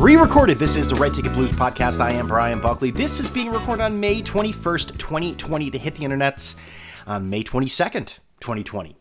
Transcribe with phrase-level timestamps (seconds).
[0.00, 0.58] live and pre-recorded.
[0.58, 2.00] This is the Red Ticket Blues podcast.
[2.00, 2.90] I am Brian Buckley.
[2.90, 6.56] This is being recorded on May 21st, 2020 to hit the internets
[7.06, 8.96] on May 22nd, 2020.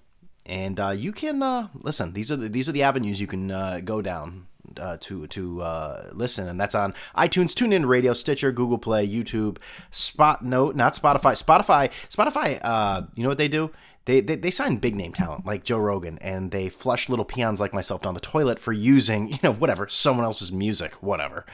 [0.45, 2.13] And uh, you can uh, listen.
[2.13, 5.61] These are the, these are the avenues you can uh, go down uh, to to
[5.61, 9.57] uh, listen, and that's on iTunes, TuneIn Radio, Stitcher, Google Play, YouTube,
[9.91, 10.43] Spot.
[10.43, 11.41] Note, not Spotify.
[11.41, 11.91] Spotify.
[12.09, 12.59] Spotify.
[12.63, 13.71] Uh, you know what they do?
[14.05, 17.59] They, they, they sign big name talent like Joe Rogan and they flush little peons
[17.59, 21.45] like myself down the toilet for using, you know, whatever, someone else's music, whatever.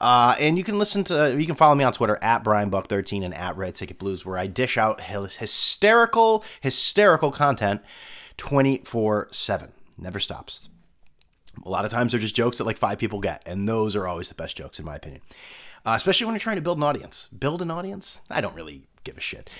[0.00, 3.34] Uh, and you can listen to, you can follow me on Twitter at BrianBuck13 and
[3.34, 7.82] at Red Ticket Blues where I dish out hysterical, hysterical content
[8.38, 9.72] 24 7.
[9.98, 10.70] Never stops.
[11.64, 14.06] A lot of times they're just jokes that like five people get, and those are
[14.06, 15.20] always the best jokes, in my opinion.
[15.84, 17.28] Uh, especially when you're trying to build an audience.
[17.28, 18.22] Build an audience?
[18.30, 19.50] I don't really give a shit.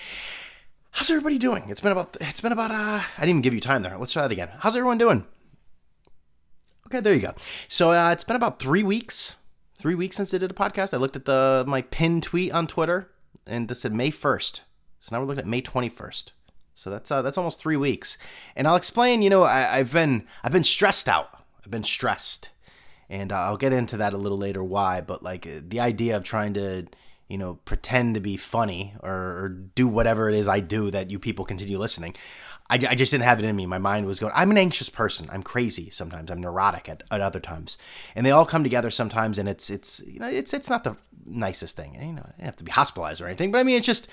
[0.93, 1.65] How's everybody doing?
[1.69, 3.97] It's been about it's been about uh I didn't even give you time there.
[3.97, 4.51] Let's try that again.
[4.59, 5.27] How's everyone doing?
[6.87, 7.35] Okay, there you go.
[7.69, 9.37] So uh, it's been about three weeks.
[9.79, 10.93] Three weeks since I did a podcast.
[10.93, 13.11] I looked at the my pinned tweet on Twitter
[13.47, 14.63] and this said May first.
[14.99, 16.33] So now we're looking at May twenty first.
[16.75, 18.19] So that's uh, that's almost three weeks.
[18.57, 19.23] And I'll explain.
[19.23, 21.31] You know, I, I've been I've been stressed out.
[21.65, 22.51] I've been stressed,
[23.09, 24.65] and uh, I'll get into that a little later.
[24.65, 25.01] Why?
[25.01, 26.87] But like the idea of trying to
[27.31, 31.11] you know, pretend to be funny or, or, do whatever it is I do that
[31.11, 32.17] you people continue listening.
[32.69, 33.67] I, I, just didn't have it in me.
[33.67, 35.29] My mind was going, I'm an anxious person.
[35.33, 36.31] I'm crazy sometimes.
[36.31, 37.79] I'm neurotic at, at other times.
[38.15, 40.97] And they all come together sometimes and it's, it's, you know, it's, it's not the
[41.25, 41.97] nicest thing.
[42.01, 44.09] You know, I have to be hospitalized or anything, but I mean, it's just,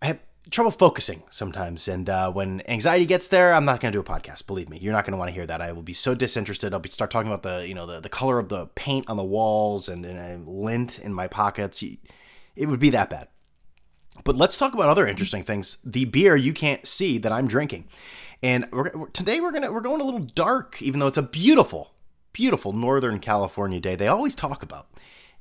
[0.00, 0.18] I have,
[0.50, 1.88] trouble focusing sometimes.
[1.88, 4.46] And uh, when anxiety gets there, I'm not going to do a podcast.
[4.46, 5.60] Believe me, you're not going to want to hear that.
[5.60, 6.72] I will be so disinterested.
[6.72, 9.16] I'll be start talking about the you know the, the color of the paint on
[9.16, 11.82] the walls and, and lint in my pockets.
[12.56, 13.28] It would be that bad.
[14.24, 15.78] But let's talk about other interesting things.
[15.84, 17.84] The beer you can't see that I'm drinking,
[18.42, 21.94] and we're, today we're gonna we're going a little dark, even though it's a beautiful,
[22.32, 23.94] beautiful Northern California day.
[23.94, 24.88] They always talk about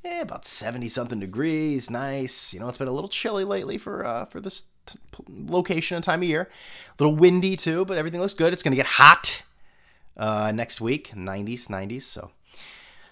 [0.03, 4.05] eh, about 70 something degrees nice you know it's been a little chilly lately for
[4.05, 6.49] uh, for this t- location and time of year
[6.99, 9.43] a little windy too but everything looks good it's going to get hot
[10.17, 12.31] uh, next week 90s 90s so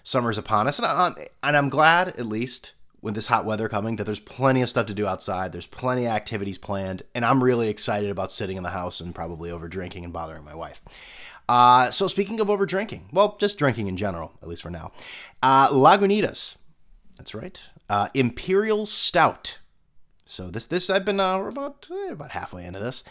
[0.02, 2.72] summer's upon us and, I'm, and i'm glad at least
[3.02, 6.06] with this hot weather coming that there's plenty of stuff to do outside there's plenty
[6.06, 9.68] of activities planned and i'm really excited about sitting in the house and probably over
[9.68, 10.82] drinking and bothering my wife
[11.48, 14.90] uh, so speaking of over drinking, well, just drinking in general, at least for now.
[15.40, 16.56] Uh, Lagunitas
[17.16, 17.60] that's right.
[17.88, 19.58] Uh, Imperial Stout.
[20.26, 23.04] So this this I've been uh, about eh, about halfway into this,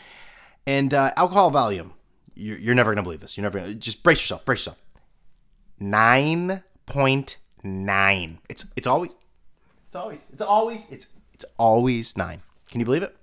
[0.67, 1.93] and uh, alcohol volume.
[2.35, 3.37] You're, you're never gonna believe this.
[3.37, 4.43] You're never gonna, just brace yourself.
[4.43, 4.77] Brace yourself.
[5.79, 8.39] Nine point nine.
[8.49, 9.15] It's it's always
[9.87, 12.41] it's always it's always it's it's always nine.
[12.69, 13.15] Can you believe it?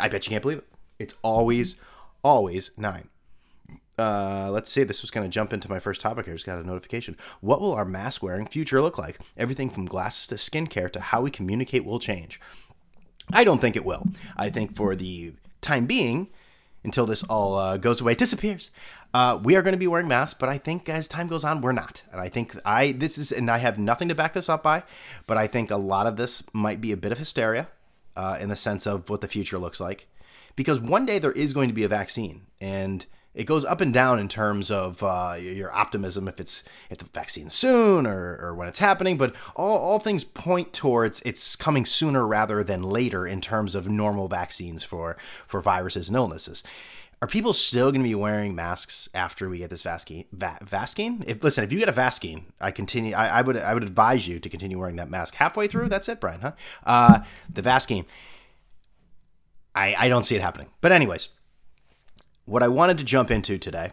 [0.00, 0.68] I bet you can't believe it.
[0.98, 1.76] It's always
[2.22, 3.10] always nine
[3.98, 6.34] uh, let's see, this was going to jump into my first topic here.
[6.34, 7.16] Just got a notification.
[7.40, 9.18] What will our mask wearing future look like?
[9.36, 12.40] Everything from glasses to skincare to how we communicate will change.
[13.32, 14.06] I don't think it will.
[14.36, 16.28] I think for the time being,
[16.82, 18.70] until this all uh, goes away, disappears,
[19.14, 20.38] uh, we are going to be wearing masks.
[20.38, 22.02] But I think as time goes on, we're not.
[22.12, 24.82] And I think I this is, and I have nothing to back this up by,
[25.26, 27.68] but I think a lot of this might be a bit of hysteria
[28.16, 30.06] uh, in the sense of what the future looks like,
[30.56, 33.92] because one day there is going to be a vaccine, and it goes up and
[33.92, 38.54] down in terms of uh, your optimism if it's if the vaccine soon or, or
[38.54, 43.26] when it's happening but all, all things point towards it's coming sooner rather than later
[43.26, 46.62] in terms of normal vaccines for for viruses and illnesses
[47.22, 50.26] are people still going to be wearing masks after we get this vaccine?
[50.30, 50.58] Va-?
[51.26, 53.14] If listen, if you get a vaccine, I continue.
[53.14, 55.88] I, I, would I would advise you to continue wearing that mask halfway through.
[55.88, 56.42] That's it, Brian.
[56.42, 56.52] Huh?
[56.84, 58.04] Uh, the vaccine.
[59.74, 60.68] I I don't see it happening.
[60.82, 61.30] But anyways,
[62.46, 63.92] what I wanted to jump into today,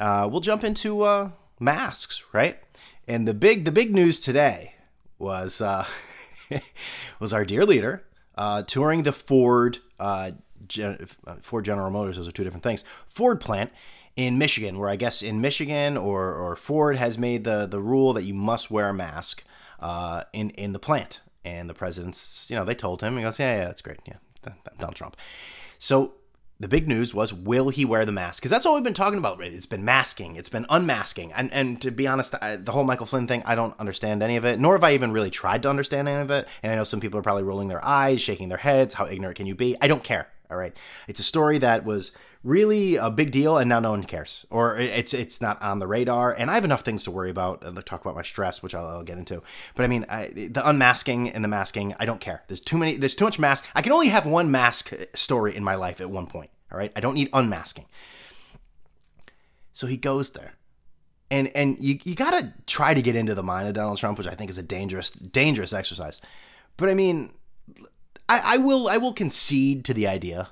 [0.00, 1.30] uh, we'll jump into uh,
[1.60, 2.58] masks, right?
[3.06, 4.74] And the big the big news today
[5.18, 5.86] was uh,
[7.20, 8.04] was our dear leader
[8.36, 10.32] uh, touring the Ford uh,
[10.66, 11.06] Gen-
[11.40, 12.16] Ford General Motors.
[12.16, 12.84] Those are two different things.
[13.08, 13.72] Ford plant
[14.16, 18.12] in Michigan, where I guess in Michigan or, or Ford has made the the rule
[18.12, 19.44] that you must wear a mask
[19.80, 21.20] uh, in in the plant.
[21.44, 24.16] And the president's, you know, they told him, he goes, yeah, yeah, that's great, yeah,
[24.76, 25.16] Donald Trump.
[25.78, 26.14] So
[26.60, 28.40] the big news was will he wear the mask?
[28.40, 30.36] Because that's all we've been talking about it's been masking.
[30.36, 31.32] It's been unmasking.
[31.32, 34.36] And and to be honest I, the whole michael flynn thing i don't understand any
[34.36, 36.48] of it nor have i even really tried to understand any of it.
[36.62, 39.36] And i know some people are probably rolling their eyes shaking their heads how ignorant
[39.36, 39.76] can you be?
[39.80, 40.74] I don't care all right?
[41.06, 42.12] It's a story that was
[42.44, 45.86] really a big deal and now no one cares or it's it's not on the
[45.88, 48.62] radar and i have enough things to worry about uh, i'll talk about my stress
[48.62, 49.42] which i'll, I'll get into.
[49.74, 52.44] But i mean I, the unmasking and the masking i don't care.
[52.48, 53.66] There's too many there's too much mask.
[53.74, 56.78] I can only have one mask uh, story in my life at one point all
[56.78, 56.92] right?
[56.94, 57.86] I don't need unmasking.
[59.72, 60.54] So he goes there.
[61.30, 64.26] And and you you gotta try to get into the mind of Donald Trump, which
[64.26, 66.22] I think is a dangerous dangerous exercise.
[66.78, 67.32] But I mean,
[68.28, 70.48] I, I will I will concede to the idea.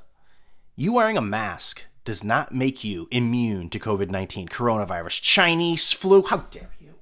[0.78, 6.22] You wearing a mask does not make you immune to COVID nineteen, coronavirus, Chinese flu.
[6.22, 6.94] How dare you?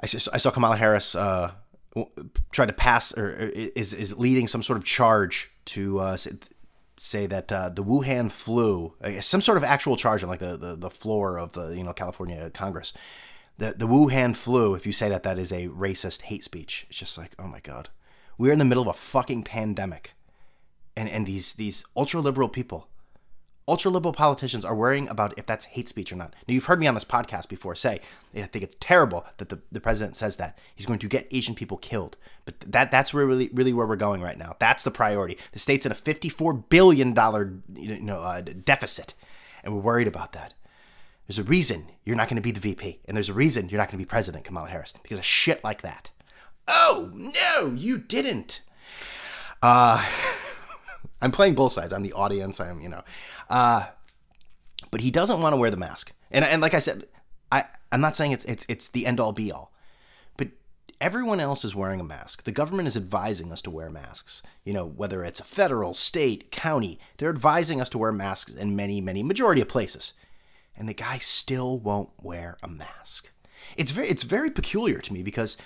[0.00, 1.52] I, I saw Kamala Harris uh,
[2.52, 6.16] try to pass or is is leading some sort of charge to uh,
[6.96, 10.56] say that uh, the Wuhan flu, uh, some sort of actual charge on like the,
[10.56, 12.92] the, the floor of the you know California Congress,
[13.58, 14.76] the the Wuhan flu.
[14.76, 16.86] If you say that, that is a racist hate speech.
[16.88, 17.88] It's just like, oh my god,
[18.38, 20.12] we're in the middle of a fucking pandemic,
[20.96, 22.88] and and these these ultra liberal people
[23.68, 26.34] ultra liberal politicians are worrying about if that's hate speech or not.
[26.46, 28.00] Now, you've heard me on this podcast before say,
[28.34, 30.58] I think it's terrible that the, the president says that.
[30.74, 32.16] He's going to get Asian people killed.
[32.44, 34.56] But that that's really, really where we're going right now.
[34.58, 35.38] That's the priority.
[35.52, 37.14] The state's in a $54 billion
[37.76, 39.14] you know, uh, deficit,
[39.62, 40.54] and we're worried about that.
[41.28, 43.78] There's a reason you're not going to be the VP, and there's a reason you're
[43.78, 46.10] not going to be president, Kamala Harris, because of shit like that.
[46.66, 48.60] Oh, no, you didn't.
[49.62, 50.04] Uh,
[51.22, 51.92] I'm playing both sides.
[51.92, 52.60] I'm the audience.
[52.60, 53.02] I'm, you know,
[53.48, 53.84] uh,
[54.90, 56.12] but he doesn't want to wear the mask.
[56.30, 57.06] And and like I said,
[57.50, 59.72] I I'm not saying it's it's it's the end all be all,
[60.36, 60.48] but
[61.00, 62.42] everyone else is wearing a mask.
[62.42, 64.42] The government is advising us to wear masks.
[64.64, 68.74] You know, whether it's a federal, state, county, they're advising us to wear masks in
[68.74, 70.14] many many majority of places,
[70.76, 73.30] and the guy still won't wear a mask.
[73.76, 75.56] It's very it's very peculiar to me because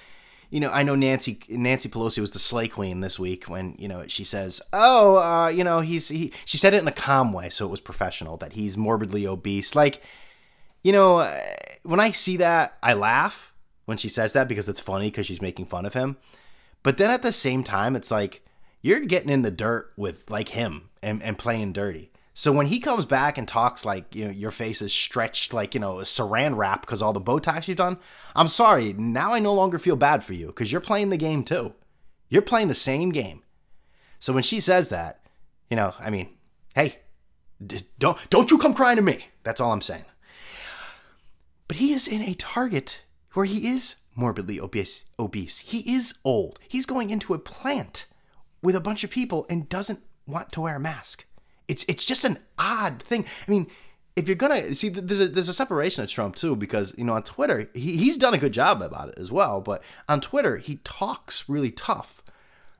[0.50, 3.88] you know, I know Nancy Nancy Pelosi was the slay queen this week when you
[3.88, 7.32] know she says, "Oh, uh, you know, he's he." She said it in a calm
[7.32, 8.36] way, so it was professional.
[8.36, 9.74] That he's morbidly obese.
[9.74, 10.02] Like,
[10.84, 11.40] you know, uh,
[11.82, 13.52] when I see that, I laugh
[13.86, 16.16] when she says that because it's funny because she's making fun of him.
[16.82, 18.44] But then at the same time, it's like
[18.82, 22.12] you're getting in the dirt with like him and, and playing dirty.
[22.38, 25.72] So when he comes back and talks like you know your face is stretched like
[25.72, 27.96] you know a saran wrap because all the Botox you've done,
[28.34, 28.92] I'm sorry.
[28.92, 31.72] Now I no longer feel bad for you because you're playing the game too.
[32.28, 33.42] You're playing the same game.
[34.18, 35.22] So when she says that,
[35.70, 36.28] you know, I mean,
[36.74, 36.98] hey,
[37.98, 39.28] don't don't you come crying to me.
[39.42, 40.04] That's all I'm saying.
[41.68, 43.00] But he is in a target
[43.32, 45.06] where he is morbidly obese.
[45.18, 45.60] Obese.
[45.60, 46.60] He is old.
[46.68, 48.04] He's going into a plant
[48.60, 51.24] with a bunch of people and doesn't want to wear a mask.
[51.68, 53.24] It's it's just an odd thing.
[53.46, 53.66] I mean,
[54.16, 57.12] if you're gonna see, there's a there's a separation of Trump too because you know
[57.12, 60.56] on Twitter he, he's done a good job about it as well, but on Twitter
[60.56, 62.22] he talks really tough,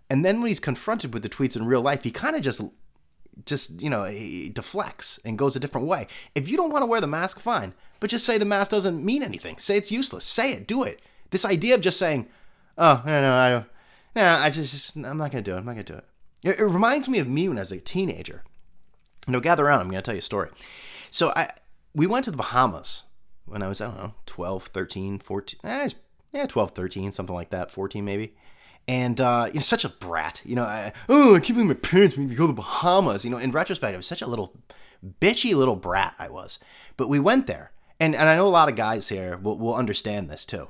[0.08, 2.62] and then when he's confronted with the tweets in real life, he kind of just
[3.44, 6.06] just you know he deflects and goes a different way.
[6.34, 9.04] If you don't want to wear the mask, fine, but just say the mask doesn't
[9.04, 9.58] mean anything.
[9.58, 10.24] Say it's useless.
[10.24, 10.66] Say it.
[10.66, 11.02] Do it.
[11.30, 12.28] This idea of just saying,
[12.78, 13.66] "Oh no, no, I don't,"
[14.14, 15.58] nah, I just, just I'm not gonna do it.
[15.58, 16.04] I'm not gonna do it.
[16.42, 18.42] It, it reminds me of me when I was a teenager.
[19.28, 19.80] No, gather around.
[19.80, 20.50] I'm going to tell you a story.
[21.10, 21.50] So I
[21.94, 23.04] we went to the Bahamas
[23.46, 25.88] when I was, I don't know, 12, 13, 14, eh,
[26.32, 28.34] yeah, 12, 13, something like that, 14 maybe.
[28.88, 30.64] And uh, you're such a brat, you know.
[30.64, 33.24] I, oh, I keep believe my parents made me go to the Bahamas.
[33.24, 34.52] You know, in retrospect, I was such a little
[35.20, 36.14] bitchy little brat.
[36.20, 36.60] I was,
[36.96, 39.74] but we went there, and and I know a lot of guys here will, will
[39.74, 40.68] understand this too.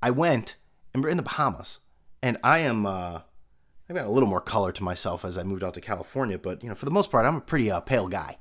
[0.00, 0.56] I went,
[0.94, 1.80] and we're in the Bahamas,
[2.22, 3.20] and I am uh,
[3.88, 6.62] I got a little more color to myself as I moved out to California, but
[6.62, 8.36] you know, for the most part, I'm a pretty uh, pale guy.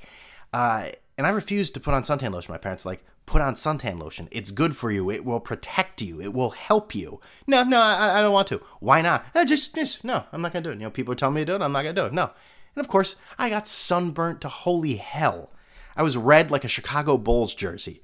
[0.52, 0.88] Uh,
[1.18, 2.52] and I refused to put on suntan lotion.
[2.52, 4.28] My parents like, put on suntan lotion.
[4.32, 5.10] It's good for you.
[5.10, 6.22] It will protect you.
[6.22, 7.22] It will help you.
[7.48, 8.62] No, no, I, I don't want to.
[8.80, 9.26] Why not?
[9.34, 10.76] No, just, just, no, I'm not gonna do it.
[10.76, 11.62] You know, people are telling me to do it.
[11.62, 12.14] I'm not gonna do it.
[12.14, 12.32] No.
[12.76, 15.52] And of course, I got sunburnt to holy hell.
[15.96, 18.02] I was red like a Chicago Bulls jersey.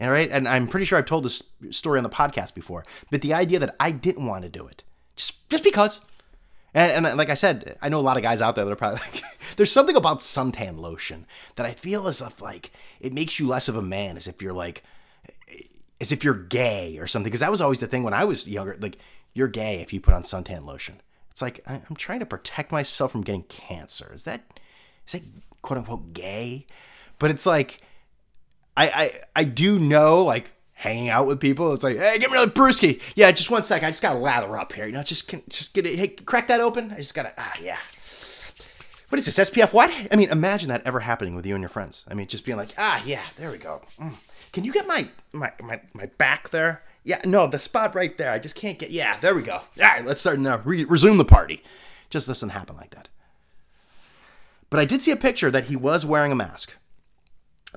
[0.00, 2.84] All right, and I'm pretty sure I've told this story on the podcast before.
[3.10, 4.82] But the idea that I didn't want to do it,
[5.14, 6.00] just just because
[6.74, 8.76] and, and, like I said, I know a lot of guys out there that are
[8.76, 9.22] probably like,
[9.56, 13.68] there's something about suntan lotion that I feel as if like it makes you less
[13.68, 14.84] of a man, as if you're like,
[16.00, 17.28] as if you're gay or something.
[17.28, 18.76] Because that was always the thing when I was younger.
[18.78, 18.98] Like
[19.34, 21.00] you're gay if you put on suntan lotion.
[21.30, 24.10] It's like I'm trying to protect myself from getting cancer.
[24.12, 24.42] Is that
[25.06, 25.22] is that
[25.62, 26.66] quote unquote gay?
[27.18, 27.80] But it's like
[28.76, 31.74] I I I do know like hanging out with people.
[31.74, 33.02] It's like, hey, give me another brewski.
[33.14, 33.82] Yeah, just one sec.
[33.82, 34.86] I just gotta lather up here.
[34.86, 35.98] You know, just just get it.
[35.98, 36.90] Hey, crack that open.
[36.90, 37.32] I just gotta.
[37.36, 37.76] Ah, yeah.
[39.10, 39.72] What is this SPF?
[39.72, 39.90] What?
[40.10, 42.06] I mean, imagine that ever happening with you and your friends.
[42.08, 43.82] I mean, just being like, ah, yeah, there we go.
[44.00, 44.16] Mm.
[44.52, 46.82] Can you get my my my my back there?
[47.04, 48.32] Yeah, no, the spot right there.
[48.32, 48.90] I just can't get.
[48.90, 49.56] Yeah, there we go.
[49.56, 50.62] All right, let's start now.
[50.64, 51.62] Re- resume the party.
[52.08, 53.08] Just doesn't happen like that.
[54.70, 56.74] But I did see a picture that he was wearing a mask.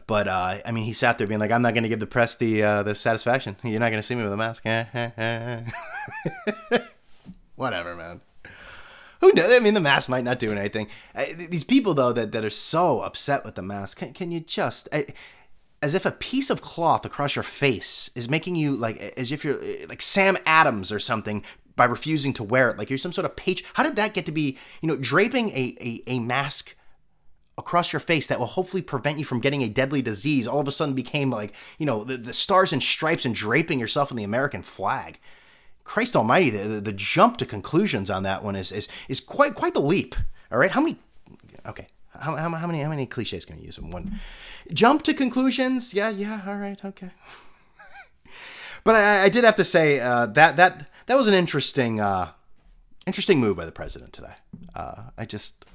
[0.07, 2.07] But uh, I mean, he sat there being like, "I'm not going to give the
[2.07, 3.55] press the uh, the satisfaction.
[3.63, 4.63] You're not going to see me with a mask."
[7.55, 8.21] Whatever, man.
[9.21, 9.53] Who knows?
[9.53, 10.87] I mean, the mask might not do anything.
[11.37, 14.89] these people, though, that, that are so upset with the mask, can, can you just?
[14.91, 15.05] I,
[15.81, 19.43] as if a piece of cloth across your face is making you like as if
[19.43, 21.43] you're like Sam Adams or something
[21.75, 22.77] by refusing to wear it.
[22.77, 23.63] Like you're some sort of page.
[23.73, 26.75] How did that get to be, you know, draping a, a, a mask
[27.57, 30.67] across your face that will hopefully prevent you from getting a deadly disease all of
[30.67, 34.17] a sudden became like, you know, the, the stars and stripes and draping yourself in
[34.17, 35.19] the American flag.
[35.83, 39.53] Christ almighty, the, the, the jump to conclusions on that one is, is, is quite,
[39.53, 40.15] quite the leap.
[40.51, 40.71] All right.
[40.71, 40.97] How many,
[41.65, 41.87] okay.
[42.19, 44.19] How, how, how many, how many cliches can I use in one?
[44.71, 45.93] Jump to conclusions.
[45.93, 46.09] Yeah.
[46.09, 46.41] Yeah.
[46.47, 46.83] All right.
[46.83, 47.11] Okay.
[48.83, 52.31] but I, I did have to say, uh, that, that, that was an interesting, uh,
[53.05, 54.33] interesting move by the president today.
[54.73, 55.65] Uh, I just,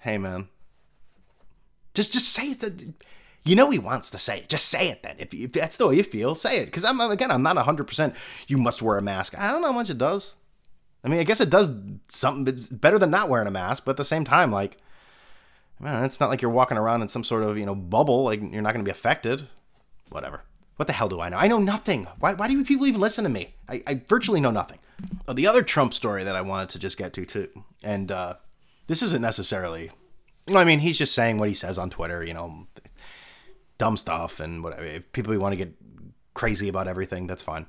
[0.00, 0.48] hey man,
[1.94, 2.84] just just say it.
[3.44, 4.48] You know he wants to say it.
[4.48, 5.16] Just say it then.
[5.18, 6.66] If, if that's the way you feel, say it.
[6.66, 8.14] Because I'm again, I'm not hundred percent.
[8.46, 9.38] You must wear a mask.
[9.38, 10.36] I don't know how much it does.
[11.04, 11.72] I mean, I guess it does
[12.08, 12.56] something.
[12.70, 14.78] Better than not wearing a mask, but at the same time, like,
[15.80, 18.24] man, it's not like you're walking around in some sort of you know bubble.
[18.24, 19.48] Like you're not going to be affected.
[20.08, 20.42] Whatever.
[20.76, 21.36] What the hell do I know?
[21.36, 22.06] I know nothing.
[22.18, 23.54] Why, why do people even listen to me?
[23.68, 24.78] I, I virtually know nothing.
[25.28, 27.48] Oh, the other Trump story that I wanted to just get to too,
[27.82, 28.34] and uh,
[28.86, 29.90] this isn't necessarily
[30.48, 32.66] I mean, he's just saying what he says on Twitter, you know,
[33.78, 34.84] dumb stuff and whatever.
[34.84, 35.74] If people want to get
[36.34, 37.66] crazy about everything, that's fine.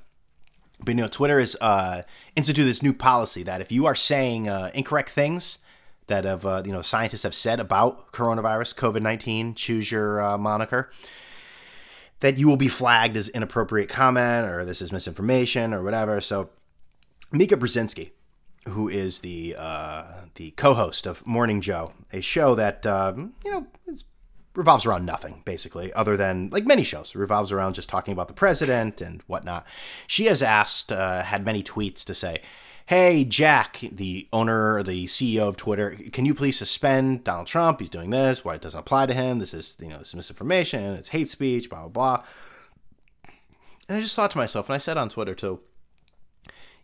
[0.80, 2.02] But you know, Twitter has uh,
[2.34, 5.58] instituted this new policy that if you are saying uh, incorrect things
[6.08, 10.36] that have uh, you know scientists have said about coronavirus, COVID nineteen, choose your uh,
[10.36, 10.90] moniker,
[12.20, 16.20] that you will be flagged as inappropriate comment or this is misinformation or whatever.
[16.20, 16.50] So,
[17.30, 18.10] Mika Brzezinski,
[18.68, 20.04] who is the uh,
[20.34, 23.66] the co-host of Morning Joe, a show that um, you know
[24.54, 28.34] revolves around nothing basically, other than like many shows, revolves around just talking about the
[28.34, 29.66] president and whatnot.
[30.06, 32.40] She has asked, uh, had many tweets to say.
[32.86, 37.80] Hey, Jack, the owner the CEO of Twitter, can you please suspend Donald Trump?
[37.80, 38.44] He's doing this.
[38.44, 39.38] Why it doesn't apply to him?
[39.38, 40.92] This is, you know, this misinformation.
[40.92, 42.24] It's hate speech, blah, blah, blah.
[43.88, 45.60] And I just thought to myself, and I said on Twitter too,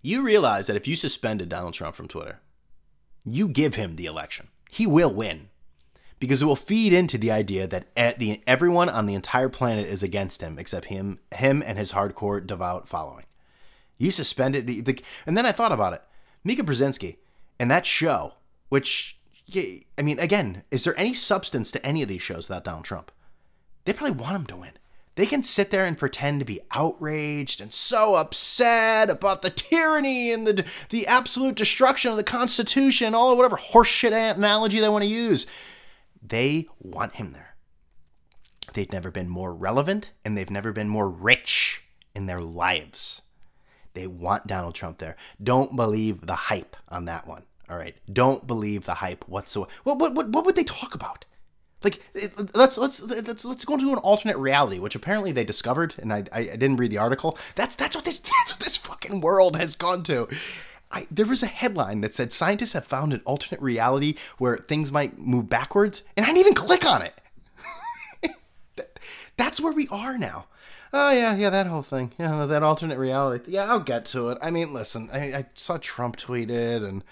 [0.03, 2.41] you realize that if you suspended Donald Trump from Twitter,
[3.25, 4.49] you give him the election.
[4.71, 5.49] He will win
[6.19, 10.03] because it will feed into the idea that the, everyone on the entire planet is
[10.03, 13.25] against him except him, him and his hardcore devout following.
[13.99, 16.03] You suspended, the, the, and then I thought about it.
[16.45, 17.17] Mika Brzezinski
[17.59, 18.35] and that show,
[18.69, 19.19] which
[19.55, 23.11] I mean, again, is there any substance to any of these shows without Donald Trump?
[23.85, 24.73] They probably want him to win.
[25.21, 30.33] They can sit there and pretend to be outraged and so upset about the tyranny
[30.33, 35.11] and the the absolute destruction of the Constitution, all whatever horseshit analogy they want to
[35.11, 35.47] use.
[36.23, 37.55] They want him there.
[38.73, 41.85] They've never been more relevant and they've never been more rich
[42.15, 43.21] in their lives.
[43.93, 45.17] They want Donald Trump there.
[45.43, 47.43] Don't believe the hype on that one.
[47.69, 47.95] All right.
[48.11, 49.71] Don't believe the hype whatsoever.
[49.85, 51.27] What, what, what, what would they talk about?
[51.83, 52.01] Like
[52.55, 56.25] let's let's let's let's go into an alternate reality, which apparently they discovered, and I,
[56.31, 57.39] I didn't read the article.
[57.55, 60.29] That's that's what this that's what this fucking world has gone to.
[60.93, 64.91] I, there was a headline that said scientists have found an alternate reality where things
[64.91, 67.15] might move backwards, and I didn't even click on it.
[68.77, 68.99] that,
[69.37, 70.47] that's where we are now.
[70.93, 73.53] Oh yeah, yeah, that whole thing, yeah, that alternate reality.
[73.53, 74.39] Yeah, I'll get to it.
[74.43, 77.05] I mean, listen, I, I saw Trump tweeted and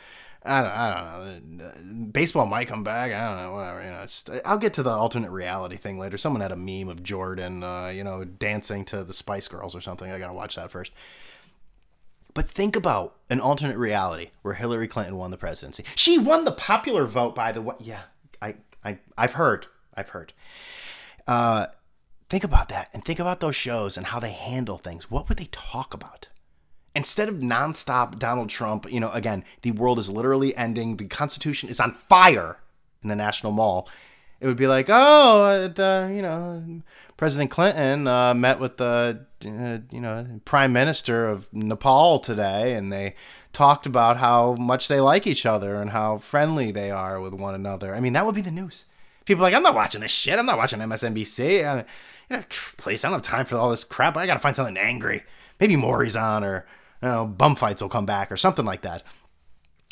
[0.44, 2.10] I don't, I don't know.
[2.12, 3.12] Baseball might come back.
[3.12, 3.52] I don't know.
[3.52, 3.82] Whatever.
[3.82, 6.16] You know, I'll get to the alternate reality thing later.
[6.16, 9.80] Someone had a meme of Jordan, uh, you know, dancing to the Spice Girls or
[9.80, 10.10] something.
[10.10, 10.92] I gotta watch that first.
[12.34, 15.84] But think about an alternate reality where Hillary Clinton won the presidency.
[15.96, 17.74] She won the popular vote, by the way.
[17.80, 18.02] Yeah,
[18.40, 18.54] I,
[18.84, 19.66] I, I've heard.
[19.94, 20.32] I've heard.
[21.26, 21.66] Uh,
[22.28, 25.10] think about that, and think about those shows and how they handle things.
[25.10, 26.28] What would they talk about?
[26.94, 30.96] Instead of nonstop Donald Trump, you know, again, the world is literally ending.
[30.96, 32.58] The Constitution is on fire
[33.02, 33.88] in the National Mall.
[34.40, 36.82] It would be like, oh, uh, you know,
[37.16, 42.92] President Clinton uh, met with the, uh, you know, Prime Minister of Nepal today, and
[42.92, 43.16] they
[43.52, 47.54] talked about how much they like each other and how friendly they are with one
[47.54, 47.94] another.
[47.94, 48.84] I mean, that would be the news.
[49.24, 50.38] People like, I'm not watching this shit.
[50.38, 51.64] I'm not watching MSNBC.
[51.64, 51.78] I,
[52.30, 52.44] you know,
[52.76, 54.16] please, I don't have time for all this crap.
[54.16, 55.24] I got to find something angry.
[55.58, 56.66] Maybe Maury's on or
[57.02, 59.02] you know, bum fights will come back or something like that.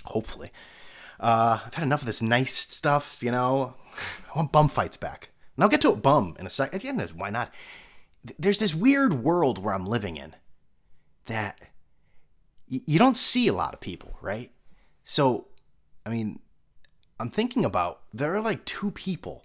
[0.05, 0.51] Hopefully.
[1.19, 3.75] Uh, I've had enough of this nice stuff, you know.
[4.35, 5.31] I want bum fights back.
[5.57, 6.81] And I'll get to a bum in a second.
[6.81, 7.53] Again, why not?
[8.39, 10.35] There's this weird world where I'm living in
[11.27, 11.61] that
[12.69, 14.51] you don't see a lot of people, right?
[15.05, 15.47] So,
[16.05, 16.41] I mean,
[17.21, 19.45] I'm thinking about there are like two people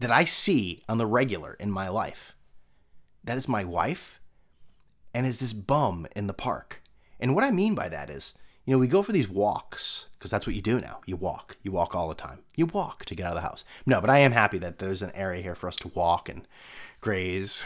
[0.00, 2.34] that I see on the regular in my life.
[3.24, 4.20] That is my wife
[5.14, 6.82] and is this bum in the park.
[7.20, 10.30] And what I mean by that is, you know, we go for these walks because
[10.30, 11.00] that's what you do now.
[11.06, 11.56] You walk.
[11.62, 12.40] You walk all the time.
[12.56, 13.64] You walk to get out of the house.
[13.86, 16.46] No, but I am happy that there's an area here for us to walk and
[17.00, 17.64] graze.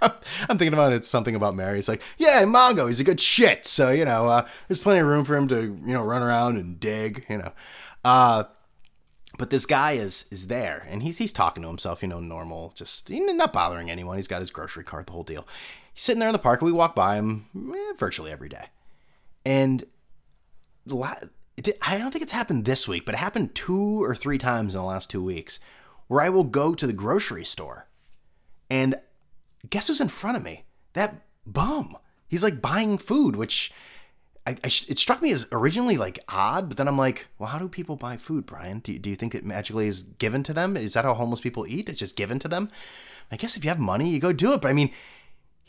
[0.02, 0.96] I'm thinking about it.
[0.96, 1.78] It's something about Mary.
[1.78, 3.66] It's like, yeah, Mongo, he's a good shit.
[3.66, 6.56] So you know, uh, there's plenty of room for him to you know run around
[6.56, 7.24] and dig.
[7.28, 7.52] You know,
[8.04, 8.44] uh,
[9.38, 12.02] but this guy is is there, and he's he's talking to himself.
[12.02, 14.16] You know, normal, just not bothering anyone.
[14.16, 15.46] He's got his grocery cart, the whole deal.
[15.96, 16.60] He's sitting there in the park.
[16.60, 18.66] and We walk by him eh, virtually every day,
[19.46, 19.82] and
[20.92, 24.80] I don't think it's happened this week, but it happened two or three times in
[24.80, 25.58] the last two weeks,
[26.06, 27.88] where I will go to the grocery store,
[28.68, 28.96] and
[29.70, 30.64] guess who's in front of me?
[30.92, 31.96] That bum.
[32.28, 33.72] He's like buying food, which
[34.46, 37.58] I, I, it struck me as originally like odd, but then I'm like, well, how
[37.58, 38.80] do people buy food, Brian?
[38.80, 40.76] Do, do you think it magically is given to them?
[40.76, 41.88] Is that how homeless people eat?
[41.88, 42.68] It's just given to them?
[43.32, 44.60] I guess if you have money, you go do it.
[44.60, 44.92] But I mean,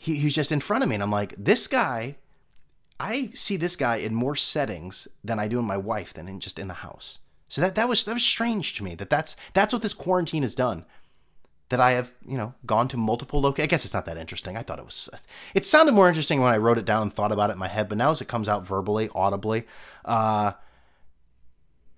[0.00, 2.16] he, he's just in front of me, and I'm like, this guy,
[3.00, 6.38] I see this guy in more settings than I do in my wife than in
[6.38, 7.18] just in the house.
[7.48, 8.94] So that that was that was strange to me.
[8.94, 10.84] That that's that's what this quarantine has done
[11.70, 13.64] that I have, you know, gone to multiple locations.
[13.64, 14.56] I guess it's not that interesting.
[14.56, 15.08] I thought it was.
[15.54, 17.68] It sounded more interesting when I wrote it down and thought about it in my
[17.68, 19.66] head, but now as it comes out verbally, audibly,
[20.04, 20.52] uh,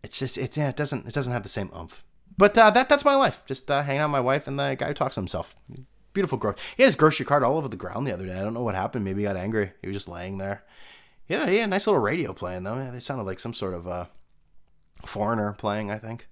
[0.02, 0.56] it's just it.
[0.56, 2.02] Yeah, it doesn't it doesn't have the same oomph.
[2.38, 3.42] But uh, that that's my life.
[3.46, 5.54] Just uh, hanging out with my wife and the guy who talks to himself.
[6.12, 6.60] Beautiful growth.
[6.76, 8.38] He had his grocery cart all over the ground the other day.
[8.38, 9.04] I don't know what happened.
[9.04, 9.72] Maybe he got angry.
[9.80, 10.64] He was just laying there.
[11.28, 12.76] Yeah, he had a nice little radio playing though.
[12.76, 14.06] Yeah, they sounded like some sort of uh,
[15.06, 15.90] foreigner playing.
[15.90, 16.26] I think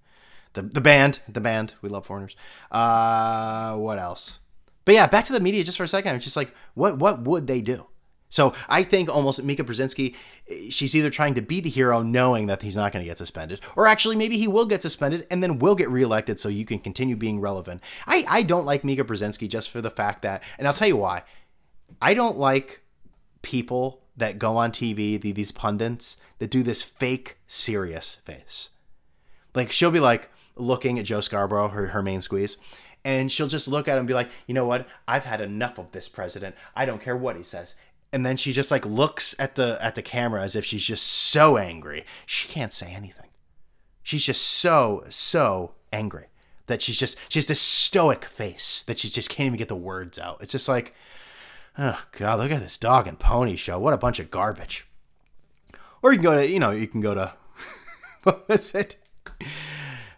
[0.55, 1.75] the the band, the band.
[1.83, 2.35] We love foreigners.
[2.73, 4.41] Uh, what else?
[4.85, 6.17] But yeah, back to the media just for a second.
[6.17, 7.87] It's just like, what what would they do?
[8.31, 10.15] So I think almost Mika Brzezinski,
[10.71, 13.61] she's either trying to be the hero, knowing that he's not going to get suspended,
[13.75, 16.79] or actually maybe he will get suspended and then will get reelected, so you can
[16.79, 17.83] continue being relevant.
[18.07, 20.97] I I don't like Mika Brzezinski just for the fact that, and I'll tell you
[20.97, 21.23] why.
[22.03, 22.83] I don't like
[23.43, 28.71] people that go on TV, these pundits that do this fake serious face.
[29.55, 32.57] Like she'll be like, looking at Joe Scarborough, her, her main squeeze,
[33.05, 34.87] and she'll just look at him and be like, you know what?
[35.07, 36.55] I've had enough of this president.
[36.75, 37.75] I don't care what he says.
[38.13, 41.05] And then she just like looks at the at the camera as if she's just
[41.05, 42.05] so angry.
[42.25, 43.29] She can't say anything.
[44.03, 46.27] She's just so so angry
[46.67, 49.77] that she's just she has this stoic face that she just can't even get the
[49.77, 50.43] words out.
[50.43, 50.95] It's just like,
[51.77, 53.79] oh god, look at this dog and pony show.
[53.79, 54.87] What a bunch of garbage.
[56.01, 57.35] Or you can go to you know you can go to
[58.23, 58.97] what was it?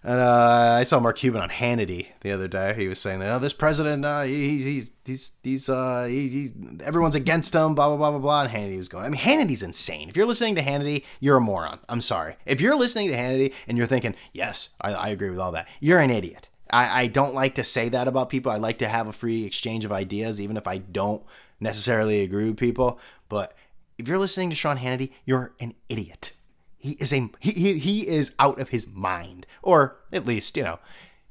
[0.03, 2.75] And uh, I saw Mark Cuban on Hannity the other day.
[2.75, 7.15] He was saying that, oh, this president, uh, he, he's he's he's uh, he, everyone's
[7.15, 8.43] against him, blah blah blah blah blah.
[8.43, 9.05] And Hannity was going.
[9.05, 10.09] I mean, Hannity's insane.
[10.09, 11.81] If you're listening to Hannity, you're a moron.
[11.89, 12.37] I'm sorry.
[12.47, 15.69] If you're listening to Hannity and you're thinking, yes, I, I agree with all that,
[15.81, 16.49] you're an idiot.
[16.73, 18.51] I, I don't like to say that about people.
[18.51, 21.23] I like to have a free exchange of ideas, even if I don't
[21.59, 22.99] necessarily agree with people.
[23.29, 23.53] But
[23.99, 26.33] if you're listening to Sean Hannity, you're an idiot.
[26.79, 30.63] He is a he, he, he is out of his mind, or at least you
[30.63, 30.79] know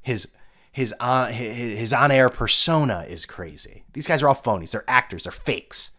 [0.02, 0.28] his
[0.72, 3.84] his on his, his on air persona is crazy.
[3.94, 4.72] These guys are all phonies.
[4.72, 5.24] They're actors.
[5.24, 5.92] They're fakes.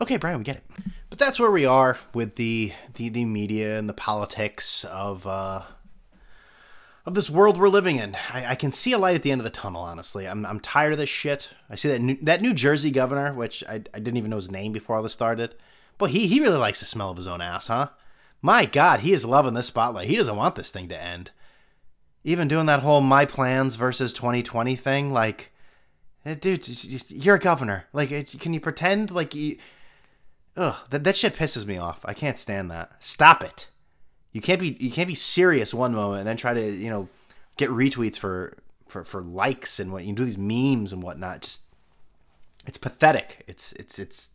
[0.00, 0.64] Okay, Brian, we get it.
[1.10, 5.62] But that's where we are with the the, the media and the politics of uh,
[7.04, 8.16] of this world we're living in.
[8.32, 9.82] I, I, can see a light at the end of the tunnel.
[9.82, 11.50] Honestly, I'm, I'm tired of this shit.
[11.68, 14.50] I see that New, that New Jersey governor, which I, I didn't even know his
[14.50, 15.54] name before all this started.
[15.98, 17.88] But he he really likes the smell of his own ass, huh?
[18.42, 20.08] My God, he is loving this spotlight.
[20.08, 21.30] He doesn't want this thing to end.
[22.24, 25.52] Even doing that whole my plans versus 2020 thing, like,
[26.24, 26.68] eh, dude,
[27.10, 27.86] you're a governor.
[27.92, 29.58] Like, eh, can you pretend like you?
[30.56, 32.00] Ugh, that that shit pisses me off.
[32.04, 33.02] I can't stand that.
[33.02, 33.68] Stop it.
[34.32, 37.08] You can't be you can't be serious one moment and then try to you know
[37.56, 38.56] get retweets for
[38.88, 41.42] for for likes and what you do these memes and whatnot.
[41.42, 41.60] Just
[42.66, 43.44] it's pathetic.
[43.46, 44.30] It's it's it's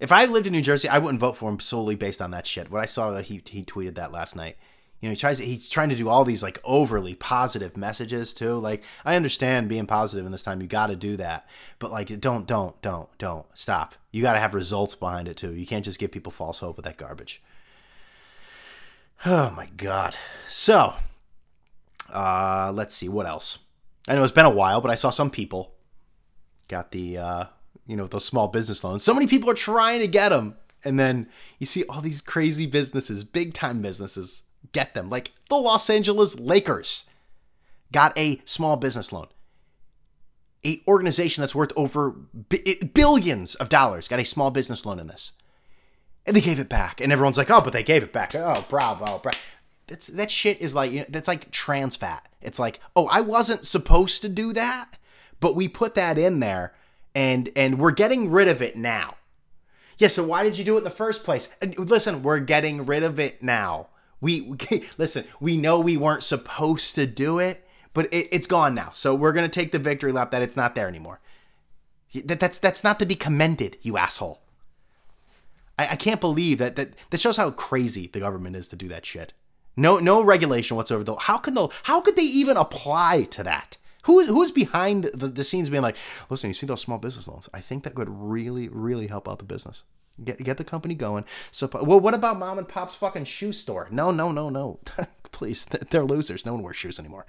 [0.00, 2.46] if I lived in New Jersey, I wouldn't vote for him solely based on that
[2.46, 2.70] shit.
[2.70, 4.56] What I saw that he he tweeted that last night.
[5.00, 8.58] You know, he tries he's trying to do all these like overly positive messages too.
[8.58, 11.46] Like I understand being positive in this time, you got to do that.
[11.78, 13.94] But like don't don't don't don't stop.
[14.10, 15.54] You got to have results behind it too.
[15.54, 17.42] You can't just give people false hope with that garbage.
[19.24, 20.16] Oh my god.
[20.48, 20.94] So,
[22.12, 23.60] uh let's see what else.
[24.08, 25.74] I know it's been a while, but I saw some people
[26.68, 27.44] got the uh
[27.88, 29.02] you know, those small business loans.
[29.02, 30.54] So many people are trying to get them.
[30.84, 35.08] And then you see all these crazy businesses, big time businesses, get them.
[35.08, 37.06] Like the Los Angeles Lakers
[37.90, 39.26] got a small business loan.
[40.64, 45.32] A organization that's worth over billions of dollars got a small business loan in this.
[46.26, 47.00] And they gave it back.
[47.00, 48.34] And everyone's like, oh, but they gave it back.
[48.34, 49.22] Oh, bravo.
[49.86, 52.28] That's, that shit is like, you know, that's like trans fat.
[52.42, 54.98] It's like, oh, I wasn't supposed to do that,
[55.40, 56.74] but we put that in there
[57.18, 59.16] and and we're getting rid of it now.
[59.98, 61.48] Yeah, so why did you do it in the first place?
[61.60, 63.88] And listen, we're getting rid of it now.
[64.20, 68.72] We, we listen, we know we weren't supposed to do it, but it, it's gone
[68.76, 68.90] now.
[68.92, 71.18] So we're gonna take the victory lap that it's not there anymore.
[72.24, 74.40] That, that's that's not to be commended, you asshole.
[75.76, 78.86] I, I can't believe that, that that shows how crazy the government is to do
[78.88, 79.32] that shit.
[79.76, 81.02] No no regulation whatsoever.
[81.02, 83.76] Though how can they how could they even apply to that?
[84.08, 85.96] Who is who's behind the, the scenes being like,
[86.30, 87.46] listen, you see those small business loans?
[87.52, 89.84] I think that could really really help out the business.
[90.24, 91.26] Get get the company going.
[91.52, 93.86] So well, what about mom and pop's fucking shoe store?
[93.90, 94.80] No no no no.
[95.30, 96.46] Please, they're losers.
[96.46, 97.26] No one wears shoes anymore.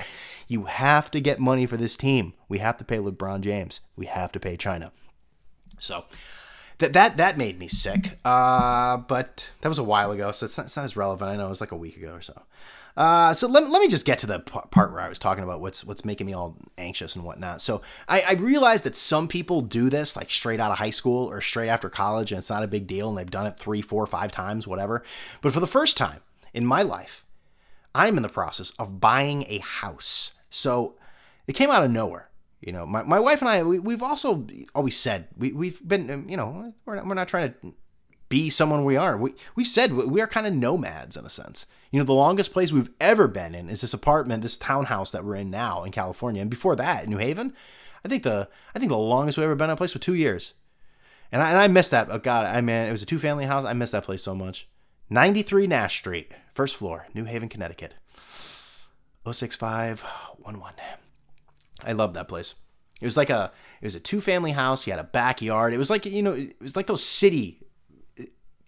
[0.48, 2.34] You have to get money for this team.
[2.48, 3.82] We have to pay LeBron James.
[3.98, 4.94] We have to pay China.
[5.80, 6.06] So
[6.78, 8.20] that that that made me sick.
[8.24, 11.30] Uh, but that was a while ago, so it's not, it's not as relevant.
[11.30, 12.42] I know it was like a week ago or so.
[12.98, 15.62] Uh, so let, let me just get to the part where I was talking about
[15.62, 17.62] what's what's making me all anxious and whatnot.
[17.62, 21.30] So I, I realized that some people do this like straight out of high school
[21.30, 23.82] or straight after college, and it's not a big deal, and they've done it three,
[23.82, 25.04] four, five times, whatever.
[25.42, 26.22] But for the first time
[26.54, 27.26] in my life,
[27.96, 30.34] I'm in the process of buying a house.
[30.50, 30.96] So
[31.48, 32.30] it came out of nowhere.
[32.62, 36.28] You know, my, my wife and I, we, we've also always said, we, we've been,
[36.28, 37.74] you know, we're not, we're not trying to
[38.30, 39.18] be someone we are.
[39.18, 41.66] We, we've said we are kind of nomads in a sense.
[41.92, 45.26] You know, the longest place we've ever been in is this apartment, this townhouse that
[45.26, 46.42] we're in now in California.
[46.42, 47.54] And before that, New Haven,
[48.06, 50.14] I think the, I think the longest we've ever been in a place was two
[50.14, 50.54] years.
[51.32, 52.08] And I, and I missed that.
[52.10, 53.66] Oh God, I mean, it was a two family house.
[53.66, 54.68] I missed that place so much.
[55.10, 57.96] 93 Nash Street, first floor, New Haven, Connecticut.
[59.26, 60.74] 06511.
[61.86, 62.56] I love that place.
[63.02, 64.86] It was like a it was a two family house.
[64.86, 65.74] You had a backyard.
[65.74, 67.62] It was like you know it was like those city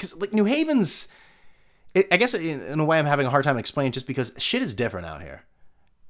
[0.01, 1.07] because like New Haven's.
[1.93, 4.61] I guess in, in a way I'm having a hard time explaining just because shit
[4.61, 5.43] is different out here.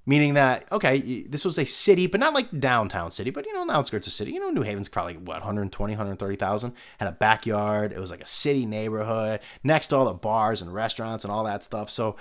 [0.05, 3.61] Meaning that okay, this was a city, but not like downtown city, but you know,
[3.61, 4.31] on the outskirts of city.
[4.31, 6.73] You know, New Haven's probably what 120, 130,000.
[6.99, 7.91] Had a backyard.
[7.91, 11.43] It was like a city neighborhood next to all the bars and restaurants and all
[11.43, 11.89] that stuff.
[11.89, 12.15] So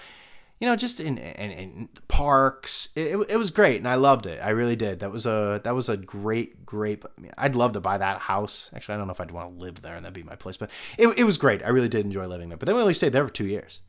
[0.61, 2.91] you know, just in, in, in parks.
[2.95, 4.41] It, it, was great, and I loved it.
[4.43, 5.01] I really did.
[5.01, 7.03] That was a that was a great, great.
[7.39, 8.71] I'd love to buy that house.
[8.75, 10.59] Actually, I don't know if I'd want to live there, and that'd be my place.
[10.59, 11.65] But it, it was great.
[11.65, 12.59] I really did enjoy living there.
[12.59, 13.81] But then we only stayed there for two years.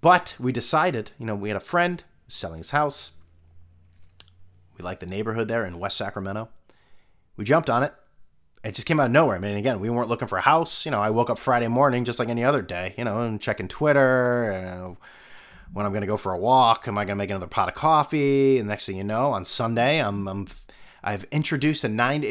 [0.00, 3.12] But we decided, you know, we had a friend selling his house.
[4.76, 6.48] We liked the neighborhood there in West Sacramento.
[7.36, 7.94] We jumped on it.
[8.64, 9.36] It just came out of nowhere.
[9.36, 10.84] I mean, again, we weren't looking for a house.
[10.84, 13.40] You know, I woke up Friday morning just like any other day, you know, and
[13.40, 14.96] checking Twitter and
[15.72, 16.88] when I'm going to go for a walk.
[16.88, 18.58] Am I going to make another pot of coffee?
[18.58, 20.46] And next thing you know, on Sunday, I'm, I'm
[21.02, 22.24] I've introduced a nine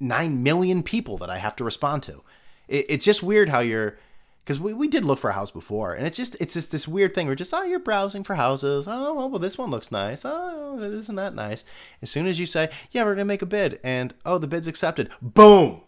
[0.00, 2.22] nine million people that I have to respond to.
[2.68, 3.98] It, it's just weird how you're
[4.44, 6.86] because we, we did look for a house before, and it's just it's just this
[6.86, 7.26] weird thing.
[7.26, 8.86] We're just oh you're browsing for houses.
[8.86, 10.24] Oh well, well this one looks nice.
[10.24, 11.64] Oh isn't that nice?
[12.02, 14.66] As soon as you say yeah we're gonna make a bid, and oh the bid's
[14.66, 15.80] accepted, boom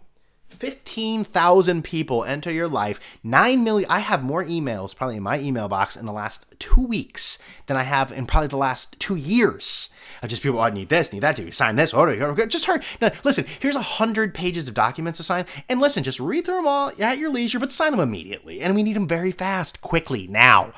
[0.49, 2.99] 15,000 people enter your life.
[3.23, 3.91] 9 million.
[3.91, 7.77] I have more emails probably in my email box in the last two weeks than
[7.77, 9.91] I have in probably the last two years.
[10.23, 12.47] Of just people, oh, I need this, need that, to sign this, order.
[12.47, 12.81] Just hurry.
[13.01, 15.45] Now, listen, here's a hundred pages of documents to sign.
[15.69, 18.61] And listen, just read through them all at your leisure, but sign them immediately.
[18.61, 20.73] And we need them very fast, quickly, now.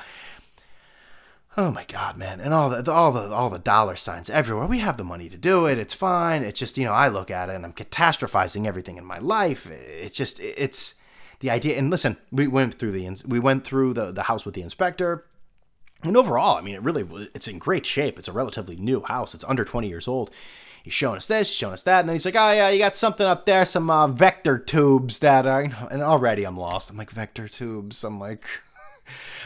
[1.57, 2.39] Oh my God, man!
[2.39, 4.67] And all the all the all the dollar signs everywhere.
[4.67, 5.79] We have the money to do it.
[5.79, 6.43] It's fine.
[6.43, 9.69] It's just you know I look at it and I'm catastrophizing everything in my life.
[9.69, 10.95] It's just it's
[11.39, 11.77] the idea.
[11.77, 15.25] And listen, we went through the we went through the the house with the inspector.
[16.03, 18.19] And overall, I mean, it really it's in great shape.
[18.19, 19.33] It's a relatively new house.
[19.33, 20.29] It's under 20 years old.
[20.83, 22.95] He's showing us this, showing us that, and then he's like, "Oh yeah, you got
[22.95, 26.89] something up there, some uh, vector tubes that are." And already I'm lost.
[26.89, 28.03] I'm like vector tubes.
[28.05, 28.45] I'm like,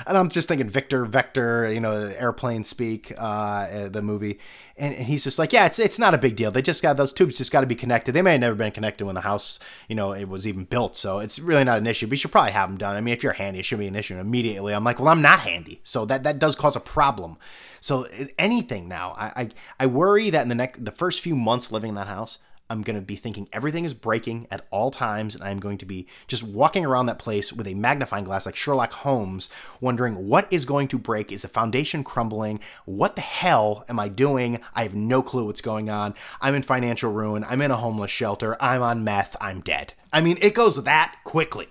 [0.05, 4.39] and I'm just thinking Victor, Vector, you know, airplane speak, uh, the movie,
[4.77, 6.51] and, and, he's just like, yeah, it's it's not a big deal.
[6.51, 8.13] They just got those tubes, just got to be connected.
[8.13, 10.95] They may have never been connected when the house, you know, it was even built,
[10.95, 12.07] so it's really not an issue.
[12.07, 12.95] But you should probably have them done.
[12.95, 14.15] I mean, if you're handy, it should be an issue.
[14.15, 17.37] And immediately, I'm like, well, I'm not handy, so that that does cause a problem.
[17.79, 18.07] So
[18.39, 19.49] anything now, I I,
[19.81, 22.39] I worry that in the next the first few months living in that house,
[22.73, 25.85] I'm going to be thinking everything is breaking at all times, and I'm going to
[25.85, 29.47] be just walking around that place with a magnifying glass like Sherlock Holmes,
[29.79, 31.31] wondering what is going to break.
[31.31, 32.59] Is the foundation crumbling?
[32.85, 34.59] What the hell am I doing?
[34.73, 36.15] I have no clue what's going on.
[36.41, 37.45] I'm in financial ruin.
[37.47, 38.57] I'm in a homeless shelter.
[38.59, 39.37] I'm on meth.
[39.39, 39.93] I'm dead.
[40.11, 41.69] I mean, it goes that quickly.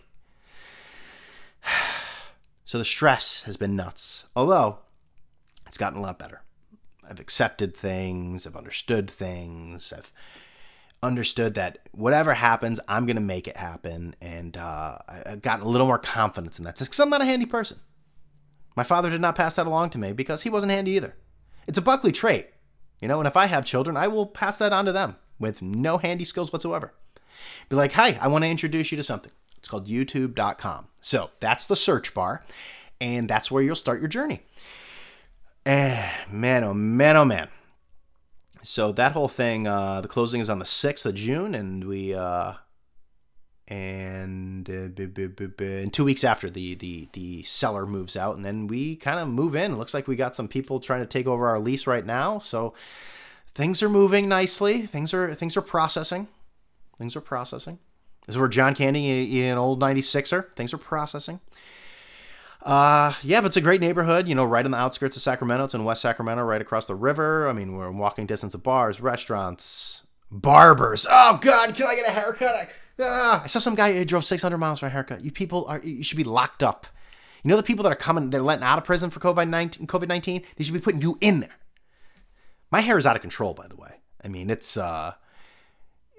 [2.65, 4.79] So the stress has been nuts, although
[5.67, 6.41] it's gotten a lot better.
[7.07, 10.11] I've accepted things, I've understood things, I've
[11.03, 14.15] understood that whatever happens, I'm going to make it happen.
[14.21, 17.27] And uh, I've gotten a little more confidence in that sense because I'm not a
[17.27, 17.81] handy person.
[18.77, 21.17] My father did not pass that along to me because he wasn't handy either.
[21.67, 22.49] It's a Buckley trait,
[23.01, 25.61] you know, and if I have children, I will pass that on to them with
[25.61, 26.95] no handy skills whatsoever.
[27.69, 29.33] Be like, hey, I want to introduce you to something.
[29.59, 30.89] It's called youtube.com.
[31.01, 32.45] So that's the search bar,
[33.01, 34.41] and that's where you'll start your journey.
[35.67, 37.49] Eh, man, oh man, oh man.
[38.63, 42.15] So that whole thing, uh, the closing is on the 6th of June, and we,
[42.15, 42.55] uh,
[43.67, 48.95] and uh, in two weeks after the, the, the seller moves out, and then we
[48.97, 49.73] kind of move in.
[49.73, 52.39] It looks like we got some people trying to take over our lease right now.
[52.39, 52.73] So
[53.53, 54.83] things are moving nicely.
[54.83, 56.29] Things are, things are processing.
[56.97, 57.81] Things are processing.
[58.27, 61.41] This is where John Candy, in an old 96er, things are processing.
[62.63, 65.65] Uh, yeah, but it's a great neighborhood, you know, right on the outskirts of Sacramento.
[65.65, 67.49] It's in West Sacramento, right across the river.
[67.49, 71.05] I mean, we're in walking distance of bars, restaurants, barbers.
[71.11, 72.55] Oh, God, can I get a haircut?
[72.55, 72.69] I,
[73.01, 73.43] ah.
[73.43, 75.25] I saw some guy who drove 600 miles for a haircut.
[75.25, 76.87] You people are, you should be locked up.
[77.43, 79.89] You know, the people that are coming, they're letting out of prison for COVID 19,
[79.89, 81.59] COVID 19, they should be putting you in there.
[82.71, 83.97] My hair is out of control, by the way.
[84.25, 85.15] I mean, it's, uh,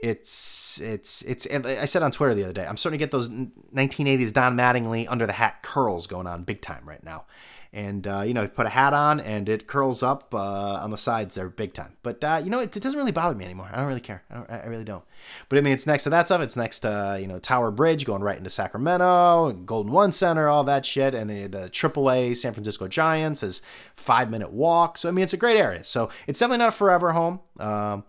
[0.04, 3.12] it's it's it's and I said on Twitter the other day, I'm starting to get
[3.12, 7.26] those 1980s Don Mattingly under the hat curls going on big time right now.
[7.72, 10.98] And uh, you know, put a hat on and it curls up uh, on the
[10.98, 11.94] sides there big time.
[12.04, 13.70] But uh, you know, it, it, doesn't really bother me anymore.
[13.72, 14.24] I don't really care.
[14.30, 15.04] I, I, really don't.
[15.48, 16.42] But I mean, it's next to that stuff.
[16.42, 20.66] It's next to you know Tower Bridge going right into Sacramento, Golden One Center, all
[20.66, 23.62] that shit, and the the AAA San Francisco Giants is
[23.96, 24.98] five minute walk.
[24.98, 25.86] So I mean, it's a great area.
[25.86, 27.40] So it's definitely not a forever home.
[27.58, 28.04] Um,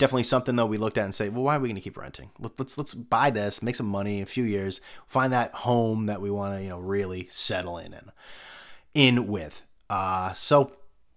[0.00, 1.96] definitely something though we looked at and say, well, why are we going to keep
[1.96, 2.30] renting?
[2.40, 6.20] Let's let's buy this, make some money in a few years, find that home that
[6.20, 8.10] we want to you know really settle in and
[8.92, 9.62] in with.
[9.88, 10.72] Uh, so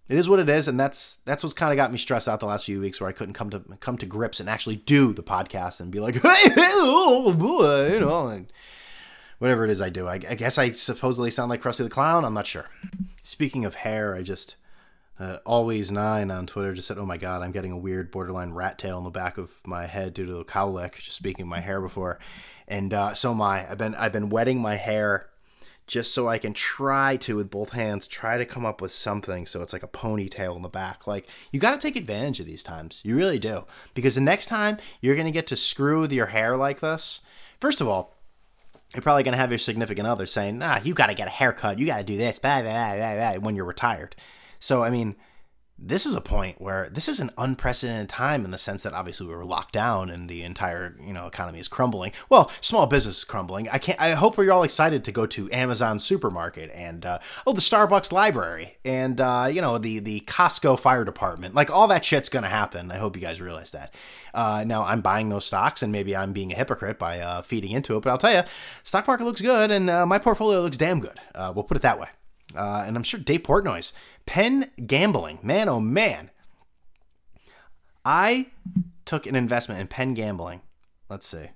[0.08, 2.40] it is what it is, and that's that's what's kind of got me stressed out
[2.40, 5.14] the last few weeks, where I couldn't come to come to grips and actually do
[5.14, 8.46] the podcast and be like, hey, oh boy, you know,
[9.40, 10.08] whatever it is I do.
[10.08, 12.26] I, I guess I supposedly sound like Krusty the Clown.
[12.26, 12.70] I'm not sure.
[13.24, 14.56] Speaking of hair, I just
[15.20, 18.54] uh, always nine on Twitter just said, "Oh my god, I'm getting a weird borderline
[18.54, 21.60] rat tail in the back of my head due to the cowlick." Just speaking my
[21.60, 22.20] hair before,
[22.68, 25.30] and uh, so my I've been I've been wetting my hair
[25.86, 29.46] just so I can try to with both hands try to come up with something
[29.46, 31.06] so it's like a ponytail in the back.
[31.06, 33.02] Like you got to take advantage of these times.
[33.04, 36.58] You really do because the next time you're gonna get to screw with your hair
[36.58, 37.22] like this.
[37.60, 38.16] First of all,
[38.94, 41.32] you're probably going to have your significant other saying, "Ah, you got to get a
[41.32, 41.80] haircut.
[41.80, 44.16] You got to do this." Blah blah, blah, blah, when you're retired.
[44.64, 45.18] So, I mean,
[45.78, 49.28] this is a point where this is an unprecedented time in the sense that obviously
[49.28, 52.14] we were locked down and the entire you know economy is crumbling.
[52.30, 53.68] Well, small business is crumbling.
[53.68, 54.00] I can't.
[54.00, 58.14] I hope we're all excited to go to Amazon supermarket and uh, oh the Starbucks
[58.14, 61.56] library and uh, you know the the Costco fire department.
[61.56, 62.90] Like all that shit's gonna happen.
[62.90, 63.94] I hope you guys realize that.
[64.34, 67.72] Uh, now I'm buying those stocks and maybe I'm being a hypocrite by uh, feeding
[67.72, 68.44] into it, but I'll tell you,
[68.84, 71.20] stock market looks good and uh, my portfolio looks damn good.
[71.36, 72.08] Uh, we'll put it that way.
[72.56, 73.94] And I'm sure Dave Portnoy's
[74.26, 75.40] Penn Gambling.
[75.42, 76.32] Man, oh man.
[78.06, 78.48] I
[79.06, 80.62] took an investment in Penn Gambling.
[81.10, 81.50] Let's see.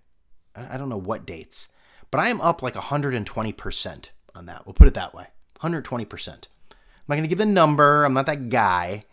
[0.55, 1.69] I don't know what dates,
[2.09, 4.65] but I am up like 120% on that.
[4.65, 5.27] We'll put it that way
[5.61, 6.27] 120%.
[6.29, 6.43] I'm
[7.07, 8.03] not going to give the number.
[8.03, 9.05] I'm not that guy.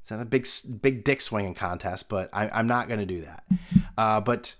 [0.00, 0.46] It's not a big,
[0.80, 3.44] big dick swinging contest, but I, am not going to do that.
[3.96, 4.54] Uh, but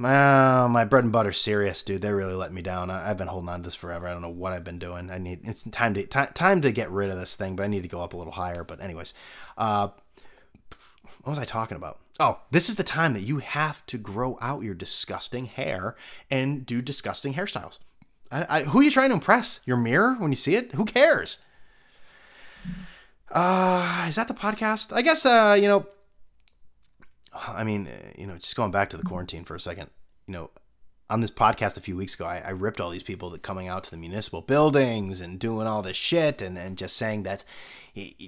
[0.00, 2.00] my, my bread and butter Sirius, dude.
[2.00, 2.90] They really let me down.
[2.90, 4.08] I, have been holding on to this forever.
[4.08, 5.10] I don't know what I've been doing.
[5.10, 7.66] I need it's time to time, time to get rid of this thing, but I
[7.66, 8.64] need to go up a little higher.
[8.64, 9.12] But anyways,
[9.58, 9.88] uh,
[11.22, 11.98] what was I talking about?
[12.18, 15.96] Oh, this is the time that you have to grow out your disgusting hair
[16.30, 17.78] and do disgusting hairstyles.
[18.32, 19.60] I, I, who are you trying to impress?
[19.66, 20.72] Your mirror when you see it?
[20.72, 21.40] Who cares?
[23.30, 24.94] Uh, is that the podcast?
[24.94, 25.86] I guess uh, you know
[27.32, 29.90] I mean, uh, you know, just going back to the quarantine for a second,
[30.26, 30.50] you know,
[31.08, 33.66] on this podcast a few weeks ago, I, I, ripped all these people that coming
[33.66, 37.42] out to the municipal buildings and doing all this shit and, and just saying that,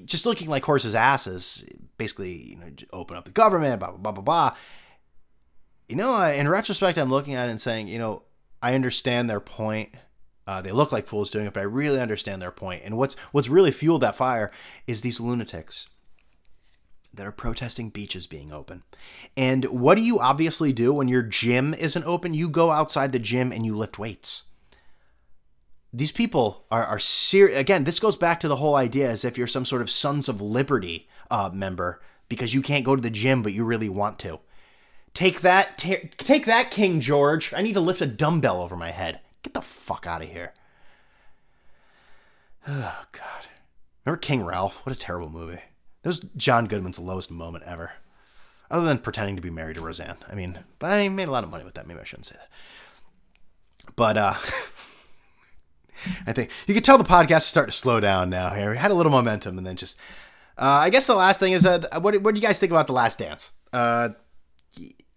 [0.04, 1.64] just looking like horses' asses,
[1.96, 4.56] basically, you know, open up the government, blah, blah, blah, blah, blah.
[5.88, 8.22] You know, in retrospect, I'm looking at it and saying, you know,
[8.60, 9.96] I understand their point.
[10.46, 12.82] Uh, they look like fools doing it, but I really understand their point.
[12.84, 14.50] And what's what's really fueled that fire
[14.88, 15.88] is these lunatics
[17.14, 18.83] that are protesting beaches being open.
[19.37, 22.35] And what do you obviously do when your gym isn't open?
[22.35, 24.44] You go outside the gym and you lift weights.
[25.92, 27.59] These people are, are serious.
[27.59, 30.29] Again, this goes back to the whole idea as if you're some sort of Sons
[30.29, 34.18] of Liberty uh, member because you can't go to the gym, but you really want
[34.20, 34.40] to.
[35.12, 37.53] Take that, take that, King George.
[37.53, 39.20] I need to lift a dumbbell over my head.
[39.42, 40.53] Get the fuck out of here.
[42.68, 43.48] Oh, God.
[44.07, 44.87] Remember King Ralph?
[44.87, 45.59] What a terrible movie.
[46.02, 47.92] That was John Goodman's lowest moment ever.
[48.70, 50.16] Other than pretending to be married to Roseanne.
[50.30, 51.86] I mean, but I made a lot of money with that.
[51.86, 52.48] Maybe I shouldn't say that.
[53.96, 54.34] But uh
[56.26, 58.70] I think you could tell the podcast is starting to slow down now here.
[58.70, 59.98] We had a little momentum and then just
[60.58, 62.86] uh, I guess the last thing is uh, what what do you guys think about
[62.86, 63.52] the last dance?
[63.72, 64.10] Uh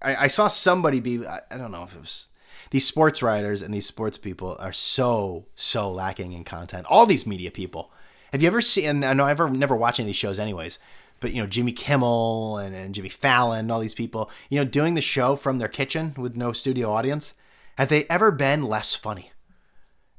[0.01, 2.29] I, I saw somebody be I, I don't know if it was
[2.71, 6.85] these sports writers and these sports people are so so lacking in content.
[6.89, 7.91] All these media people.
[8.35, 9.05] Have you ever seen?
[9.05, 10.77] I know I've never watched any of these shows anyways.
[11.21, 14.93] But you know Jimmy Kimmel and, and Jimmy Fallon, all these people, you know, doing
[14.93, 17.33] the show from their kitchen with no studio audience.
[17.77, 19.31] Have they ever been less funny?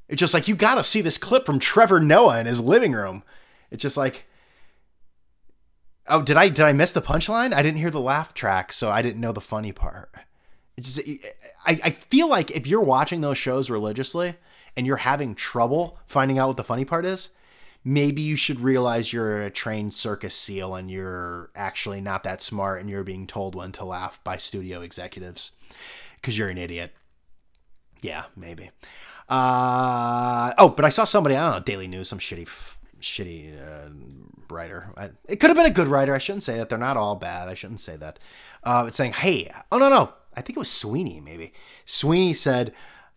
[0.09, 2.93] It's just like you got to see this clip from Trevor Noah in his living
[2.93, 3.23] room.
[3.71, 4.25] It's just like,
[6.07, 7.53] oh, did I did I miss the punchline?
[7.53, 10.09] I didn't hear the laugh track, so I didn't know the funny part.
[10.79, 11.07] It's just,
[11.67, 14.37] I I feel like if you're watching those shows religiously
[14.75, 17.29] and you're having trouble finding out what the funny part is,
[17.87, 22.81] maybe you should realize you're a trained circus seal and you're actually not that smart
[22.81, 25.53] and you're being told when to laugh by studio executives
[26.17, 26.93] because you're an idiot.
[28.03, 28.71] Yeah, maybe.
[29.29, 32.49] Uh, oh, but I saw somebody, I don't know, Daily News, some shitty,
[33.01, 33.91] shitty uh,
[34.51, 34.93] writer.
[34.97, 36.13] I, it could have been a good writer.
[36.13, 36.69] I shouldn't say that.
[36.69, 37.49] They're not all bad.
[37.49, 38.19] I shouldn't say that.
[38.65, 40.13] Uh, it's saying, hey, oh, no, no.
[40.35, 41.53] I think it was Sweeney, maybe.
[41.85, 42.75] Sweeney said,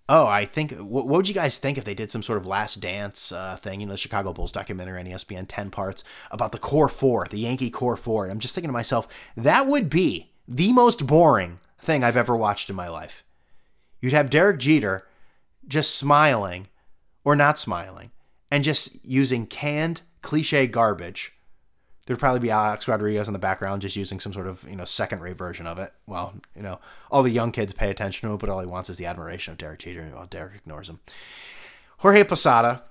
[0.10, 2.82] oh, I think, what, would you guys think if they did some sort of last
[2.82, 6.58] dance uh, thing, you know, the Chicago Bulls documentary on ESPN, 10 parts, about the
[6.58, 8.24] core four, the Yankee core four?
[8.24, 12.36] And I'm just thinking to myself, that would be the most boring thing I've ever
[12.36, 13.24] watched in my life.
[14.02, 15.08] You'd have Derek Jeter
[15.67, 16.67] just smiling
[17.24, 18.10] or not smiling
[18.50, 21.34] and just using canned cliche garbage.
[22.10, 24.84] There'd probably be Alex Rodriguez in the background just using some sort of, you know,
[24.84, 25.91] second rate version of it.
[26.08, 26.80] Well, you know,
[27.12, 29.52] all the young kids pay attention to it, but all he wants is the admiration
[29.52, 30.02] of Derek Jeter.
[30.02, 31.02] and Well, Derek ignores him.
[32.00, 32.82] Jorge Posada,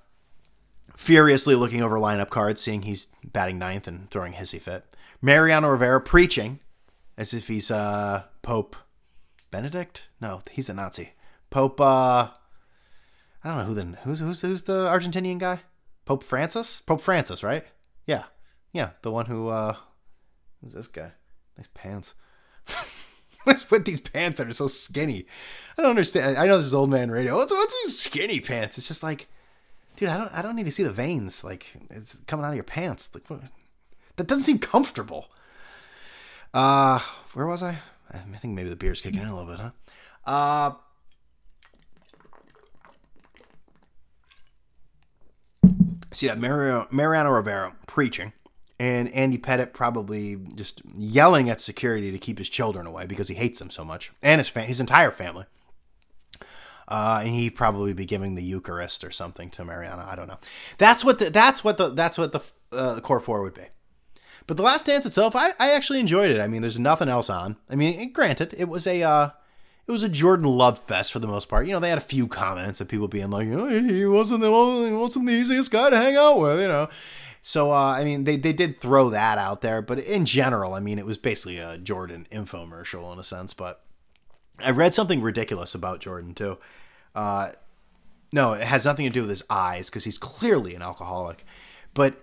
[0.96, 4.84] furiously looking over lineup cards, seeing he's batting ninth and throwing hissy fit.
[5.20, 6.60] Mariano Rivera preaching
[7.16, 8.76] as if he's uh, Pope
[9.50, 10.06] Benedict?
[10.20, 11.14] No, he's a Nazi.
[11.50, 12.28] Pope uh
[13.42, 15.62] I don't know who then who's who's who's the Argentinian guy?
[16.04, 16.82] Pope Francis?
[16.82, 17.64] Pope Francis, right?
[18.06, 18.22] Yeah.
[18.72, 19.76] Yeah, the one who uh
[20.62, 21.12] who's this guy?
[21.56, 22.14] Nice pants.
[23.46, 25.26] Let's put these pants that are so skinny.
[25.76, 26.36] I don't understand.
[26.36, 27.36] I know this is old man radio.
[27.36, 28.78] What's what's these skinny pants?
[28.78, 29.28] It's just like,
[29.96, 31.42] dude, I don't I don't need to see the veins.
[31.42, 33.10] Like it's coming out of your pants.
[33.14, 33.40] Like what?
[34.18, 35.28] that doesn't seem comfortable.
[36.52, 36.98] Uh,
[37.32, 37.78] where was I?
[38.12, 39.70] I think maybe the beer's kicking in a little bit, huh?
[40.24, 40.72] Uh,
[46.12, 48.32] so yeah, Mariano, Mariano Rivera preaching,
[48.78, 53.34] and Andy Pettitte probably just yelling at security to keep his children away because he
[53.34, 55.46] hates them so much, and his his entire family.
[56.86, 60.06] Uh, and he'd probably be giving the Eucharist or something to Mariana.
[60.08, 60.38] I don't know.
[60.78, 62.40] That's what the, that's what the that's what the
[62.72, 63.66] uh, core four would be.
[64.46, 66.40] But the Last Dance itself, I, I actually enjoyed it.
[66.40, 67.56] I mean, there's nothing else on.
[67.68, 69.30] I mean, granted, it was a uh,
[69.86, 71.66] it was a Jordan love fest for the most part.
[71.66, 74.50] You know, they had a few comments of people being like, oh, he wasn't the
[74.86, 76.88] he wasn't the easiest guy to hang out with, you know.
[77.48, 80.80] So uh, I mean, they they did throw that out there, but in general, I
[80.80, 83.54] mean, it was basically a Jordan infomercial in a sense.
[83.54, 83.80] But
[84.62, 86.58] I read something ridiculous about Jordan too.
[87.14, 87.52] Uh,
[88.34, 91.46] no, it has nothing to do with his eyes because he's clearly an alcoholic.
[91.94, 92.22] But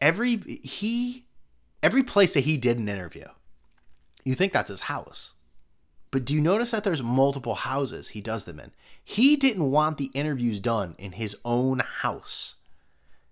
[0.00, 1.26] every he
[1.80, 3.26] every place that he did an interview,
[4.24, 5.34] you think that's his house.
[6.10, 8.72] But do you notice that there's multiple houses he does them in?
[9.04, 12.56] He didn't want the interviews done in his own house.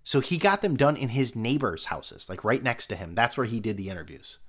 [0.03, 3.15] So he got them done in his neighbors' houses, like right next to him.
[3.15, 4.39] That's where he did the interviews.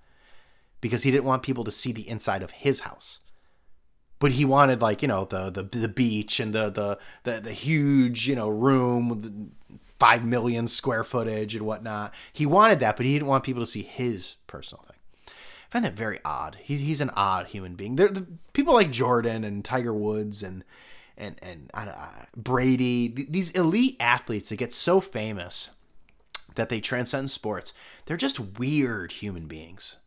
[0.81, 3.21] Because he didn't want people to see the inside of his house.
[4.19, 7.53] But he wanted like, you know, the the, the beach and the, the the the
[7.53, 9.53] huge, you know, room with
[9.99, 12.15] five million square footage and whatnot.
[12.33, 14.97] He wanted that, but he didn't want people to see his personal thing.
[15.27, 16.57] I find that very odd.
[16.61, 17.97] He's he's an odd human being.
[17.97, 20.65] There, the people like Jordan and Tiger Woods and
[21.21, 25.71] and and uh, Brady, these elite athletes that get so famous
[26.57, 27.73] that they transcend sports.
[28.07, 29.99] They're just weird human beings.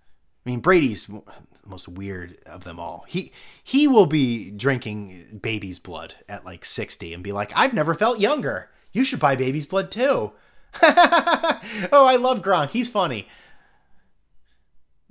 [0.46, 1.22] I mean, Brady's the
[1.66, 3.06] most weird of them all.
[3.08, 3.32] He
[3.64, 8.20] he will be drinking baby's blood at like 60 and be like, "I've never felt
[8.20, 10.32] younger." You should buy Baby's Blood too.
[10.82, 11.60] oh,
[11.92, 12.70] I love Gronk.
[12.70, 13.28] He's funny.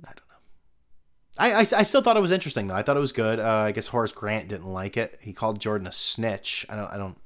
[0.03, 0.35] I don't know.
[1.37, 2.75] I, I, I, still thought it was interesting though.
[2.75, 3.39] I thought it was good.
[3.39, 5.17] Uh, I guess Horace Grant didn't like it.
[5.21, 6.65] He called Jordan a snitch.
[6.69, 6.91] I don't.
[6.91, 7.17] I don't.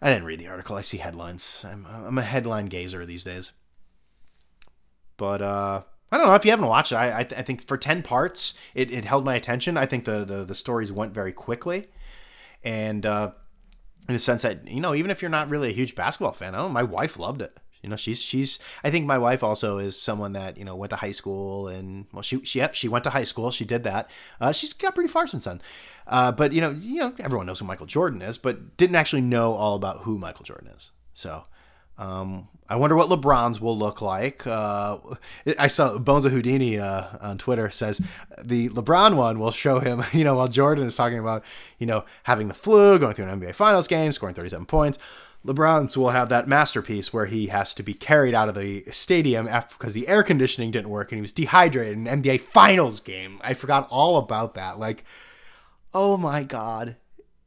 [0.00, 0.76] I didn't read the article.
[0.76, 1.64] I see headlines.
[1.68, 3.52] I'm I'm a headline gazer these days.
[5.16, 6.96] But uh, I don't know if you haven't watched it.
[6.96, 9.76] I I, th- I think for ten parts, it, it held my attention.
[9.76, 11.88] I think the, the the stories went very quickly,
[12.64, 13.32] and uh,
[14.08, 16.54] in the sense that you know even if you're not really a huge basketball fan
[16.54, 17.56] oh my wife loved it
[17.88, 20.90] you know she's she's i think my wife also is someone that you know went
[20.90, 23.82] to high school and well she she yep she went to high school she did
[23.82, 24.10] that
[24.42, 25.62] uh, she's got pretty far since then
[26.06, 29.22] uh, but you know you know everyone knows who michael jordan is but didn't actually
[29.22, 31.44] know all about who michael jordan is so
[31.98, 34.46] Um, I wonder what LeBron's will look like.
[34.46, 34.98] Uh,
[35.58, 38.00] I saw Bones of Houdini uh, on Twitter says
[38.40, 41.42] the LeBron one will show him, you know, while Jordan is talking about,
[41.78, 44.98] you know, having the flu, going through an NBA Finals game, scoring 37 points.
[45.46, 49.46] LeBron's will have that masterpiece where he has to be carried out of the stadium
[49.46, 53.40] because the air conditioning didn't work and he was dehydrated in an NBA Finals game.
[53.42, 54.78] I forgot all about that.
[54.78, 55.04] Like,
[55.94, 56.96] oh my God.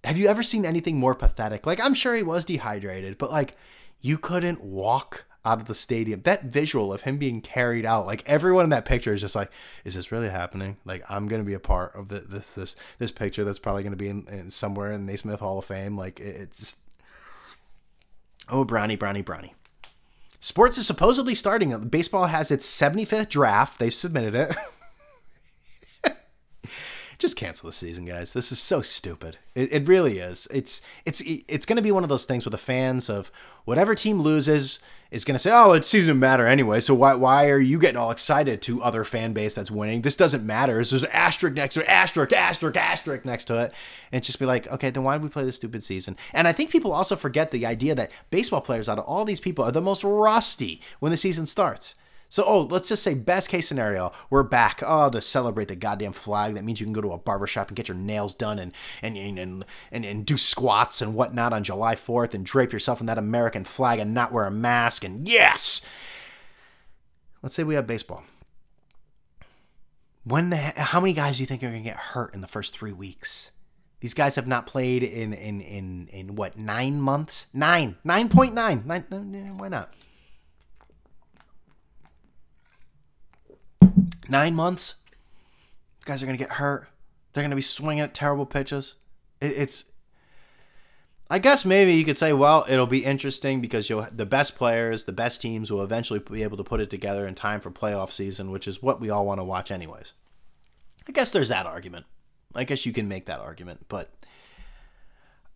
[0.03, 1.67] Have you ever seen anything more pathetic?
[1.67, 3.55] Like, I'm sure he was dehydrated, but like,
[3.99, 6.21] you couldn't walk out of the stadium.
[6.21, 9.51] That visual of him being carried out, like everyone in that picture is just like,
[9.85, 10.77] is this really happening?
[10.85, 13.95] Like I'm gonna be a part of the, this this this picture that's probably gonna
[13.95, 15.97] be in, in somewhere in Naismith Hall of Fame.
[15.97, 16.77] Like it, it's just,
[18.51, 19.55] oh brownie brownie brownie.
[20.39, 21.77] Sports is supposedly starting.
[21.87, 23.79] Baseball has its 75th draft.
[23.79, 24.55] They submitted it.
[27.21, 28.33] just cancel the season, guys.
[28.33, 29.37] This is so stupid.
[29.53, 30.47] It, it really is.
[30.49, 33.31] It's it's it's going to be one of those things where the fans of
[33.63, 34.79] whatever team loses
[35.11, 37.97] is going to say, "Oh, it doesn't matter anyway." So why why are you getting
[37.97, 40.01] all excited to other fan base that's winning?
[40.01, 40.73] This doesn't matter.
[40.73, 43.73] There's an asterisk next to asterisk, asterisk, asterisk next to it,
[44.11, 46.17] and just be like, okay, then why did we play this stupid season?
[46.33, 49.39] And I think people also forget the idea that baseball players out of all these
[49.39, 51.93] people are the most rusty when the season starts.
[52.31, 54.81] So, oh, let's just say best case scenario, we're back.
[54.85, 56.55] Oh, to celebrate the goddamn flag.
[56.55, 58.71] That means you can go to a barbershop and get your nails done and
[59.01, 63.07] and and and, and do squats and whatnot on July 4th and drape yourself in
[63.07, 65.03] that American flag and not wear a mask.
[65.03, 65.85] And yes,
[67.43, 68.23] let's say we have baseball.
[70.23, 72.47] When the how many guys do you think are going to get hurt in the
[72.47, 73.51] first three weeks?
[73.99, 77.47] These guys have not played in in in in what nine months?
[77.53, 78.83] Nine, nine point nine.
[78.85, 79.57] Nine.
[79.57, 79.93] Why not?
[84.31, 84.95] Nine months,
[86.05, 86.87] guys are to get hurt.
[87.33, 88.95] They're to be swinging at terrible pitches.
[89.39, 89.85] It, it's.
[91.29, 95.05] I guess maybe you could say, well, it'll be interesting because you'll the best players,
[95.05, 98.11] the best teams will eventually be able to put it together in time for playoff
[98.11, 100.13] season, which is what we all want to watch anyways.
[101.07, 102.05] I guess there's that argument.
[102.53, 104.11] I guess you can make that argument, but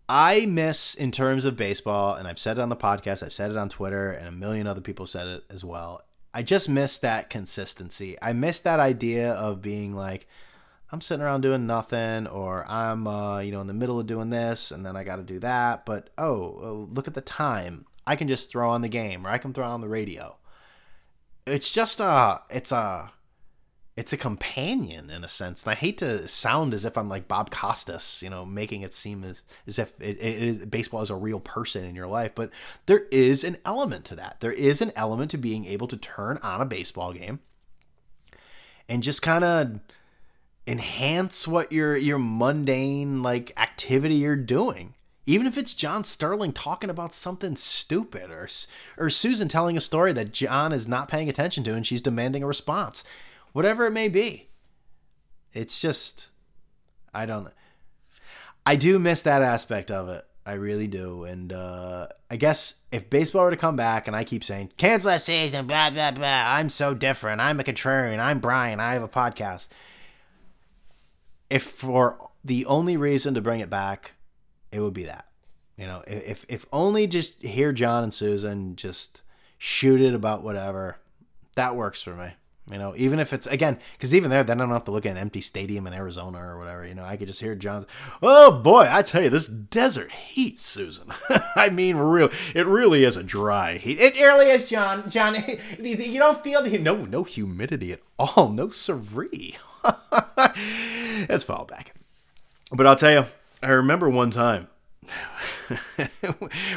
[0.07, 3.51] I miss in terms of baseball, and I've said it on the podcast, I've said
[3.51, 6.05] it on Twitter, and a million other people said it as well.
[6.36, 8.18] I just miss that consistency.
[8.22, 10.28] I miss that idea of being like,
[10.92, 14.32] I'm sitting around doing nothing, or I'm, uh, you know, in the middle of doing
[14.32, 15.86] this, and then I got to do that.
[15.86, 17.86] But oh, oh, look at the time.
[18.06, 20.36] I can just throw on the game, or I can throw on the radio.
[21.48, 23.14] It's just a, it's a,
[23.98, 25.64] it's a companion in a sense.
[25.64, 28.93] And I hate to sound as if I'm like Bob Costas, you know, making it
[28.93, 32.34] seem as, as if it, it, baseball is a real person in your life.
[32.36, 32.50] But
[32.88, 34.41] there is an element to that.
[34.41, 37.39] There is an element to being able to turn on a baseball game
[38.89, 39.80] and just kind of
[40.68, 44.93] enhance what your your mundane like activity you're doing.
[45.28, 48.50] Even if it's John Sterling talking about something stupid or
[48.98, 52.43] or Susan telling a story that John is not paying attention to and she's demanding
[52.43, 53.06] a response
[53.56, 54.49] whatever it may be.
[55.53, 56.28] It's just,
[57.14, 57.47] I don't.
[58.66, 60.26] I do miss that aspect of it.
[60.45, 61.24] I really do.
[61.24, 65.12] And uh, I guess if baseball were to come back, and I keep saying cancel
[65.12, 66.43] the season, blah blah blah.
[66.47, 67.39] I'm so different.
[67.39, 68.20] I'm a contrarian.
[68.20, 68.82] I'm Brian.
[68.82, 69.68] I have a podcast.
[71.49, 74.12] If for the only reason to bring it back,
[74.74, 75.30] it would be that.
[75.78, 79.22] You know, if if only just hear John and Susan just
[79.58, 80.97] shoot it about whatever,
[81.56, 82.34] that works for me.
[82.72, 85.05] You know, even if it's again, because even there, then I don't have to look
[85.05, 86.86] at an empty stadium in Arizona or whatever.
[86.86, 87.86] You know, I could just hear John's.
[88.24, 91.11] Oh boy, I tell you, this desert heat, Susan.
[91.55, 92.30] I mean, real.
[92.55, 93.99] It really is a dry heat.
[93.99, 95.07] It really is, John.
[95.09, 95.36] John,
[95.80, 98.49] you don't feel the no no humidity at all.
[98.49, 99.57] No siree.
[101.30, 101.93] Let's fall back.
[102.72, 103.26] But I'll tell you,
[103.61, 104.70] I remember one time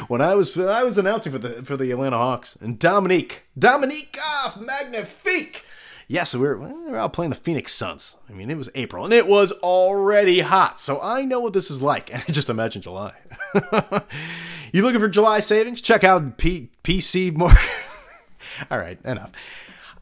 [0.07, 4.17] when I was I was announcing for the for the Atlanta Hawks and Dominique Dominique
[4.23, 5.65] off Magnifique
[6.11, 8.15] yeah, so we are we are out playing the Phoenix Suns.
[8.27, 11.69] I mean, it was April and it was already hot, so I know what this
[11.69, 12.11] is like.
[12.11, 13.13] And just imagine July.
[14.73, 15.81] you looking for July savings?
[15.81, 17.53] Check out P- PC more.
[18.71, 19.31] All right, enough.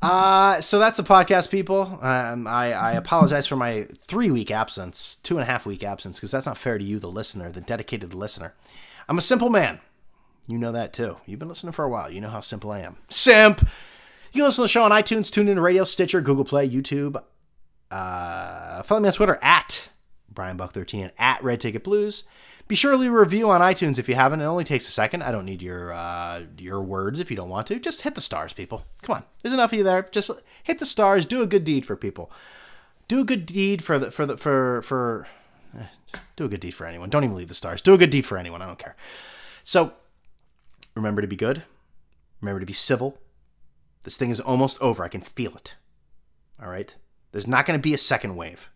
[0.01, 1.99] Uh, so that's the podcast, people.
[2.01, 6.15] Um, I, I apologize for my three week absence, two and a half week absence,
[6.17, 8.53] because that's not fair to you, the listener, the dedicated listener.
[9.09, 9.81] I'm a simple man.
[10.47, 11.17] You know that too.
[11.25, 12.09] You've been listening for a while.
[12.09, 12.95] You know how simple I am.
[13.09, 13.67] Simp!
[14.37, 17.19] You can listen to the show on iTunes, TuneIn Radio, Stitcher, Google Play, YouTube.
[17.89, 19.89] Uh, follow me on Twitter at
[20.29, 22.23] Brian Buck 13 and at Red Ticket Blues.
[22.67, 24.41] Be sure to leave a review on iTunes if you haven't.
[24.41, 25.23] It only takes a second.
[25.23, 27.79] I don't need your uh, your words if you don't want to.
[27.79, 28.85] Just hit the stars, people.
[29.01, 30.07] Come on, there's enough of you there.
[30.11, 30.29] Just
[30.61, 31.25] hit the stars.
[31.25, 32.31] Do a good deed for people.
[33.07, 35.27] Do a good deed for the for the for for.
[35.75, 35.85] Eh,
[36.35, 37.09] do a good deed for anyone.
[37.09, 37.81] Don't even leave the stars.
[37.81, 38.61] Do a good deed for anyone.
[38.61, 38.95] I don't care.
[39.63, 39.93] So
[40.95, 41.63] remember to be good
[42.41, 43.17] Remember to be civil.
[44.07, 45.03] This thing is almost over.
[45.03, 45.75] I can feel it.
[46.63, 46.95] All right?
[47.33, 48.69] There's not going to be a second wave.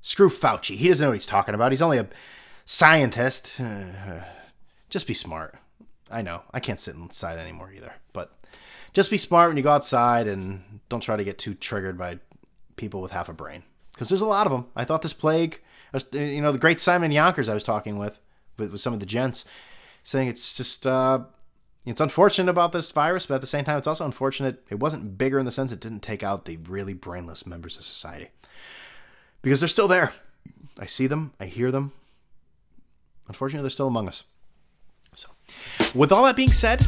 [0.00, 0.74] Screw Fauci.
[0.74, 1.70] He doesn't know what he's talking about.
[1.70, 2.08] He's only a
[2.64, 3.52] scientist.
[4.90, 5.54] Just be smart.
[6.10, 6.42] I know.
[6.52, 7.92] I can't sit inside anymore either.
[8.12, 8.32] But
[8.92, 12.18] just be smart when you go outside and don't try to get too triggered by
[12.74, 13.62] people with half a brain.
[13.92, 14.66] Because there's a lot of them.
[14.74, 15.60] I thought this plague,
[16.10, 18.18] you know, the great Simon Yonkers I was talking with,
[18.56, 19.44] with, with some of the gents,
[20.02, 21.20] saying it's just, uh,
[21.88, 25.16] it's unfortunate about this virus, but at the same time, it's also unfortunate it wasn't
[25.16, 28.28] bigger in the sense it didn't take out the really brainless members of society.
[29.40, 30.12] Because they're still there.
[30.78, 31.92] I see them, I hear them.
[33.26, 34.24] Unfortunately, they're still among us.
[35.14, 35.28] So,
[35.94, 36.86] with all that being said,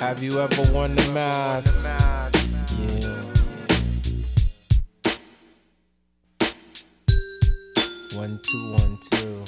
[0.00, 1.88] Have you ever worn the mask?
[8.14, 9.44] One, two, one, two.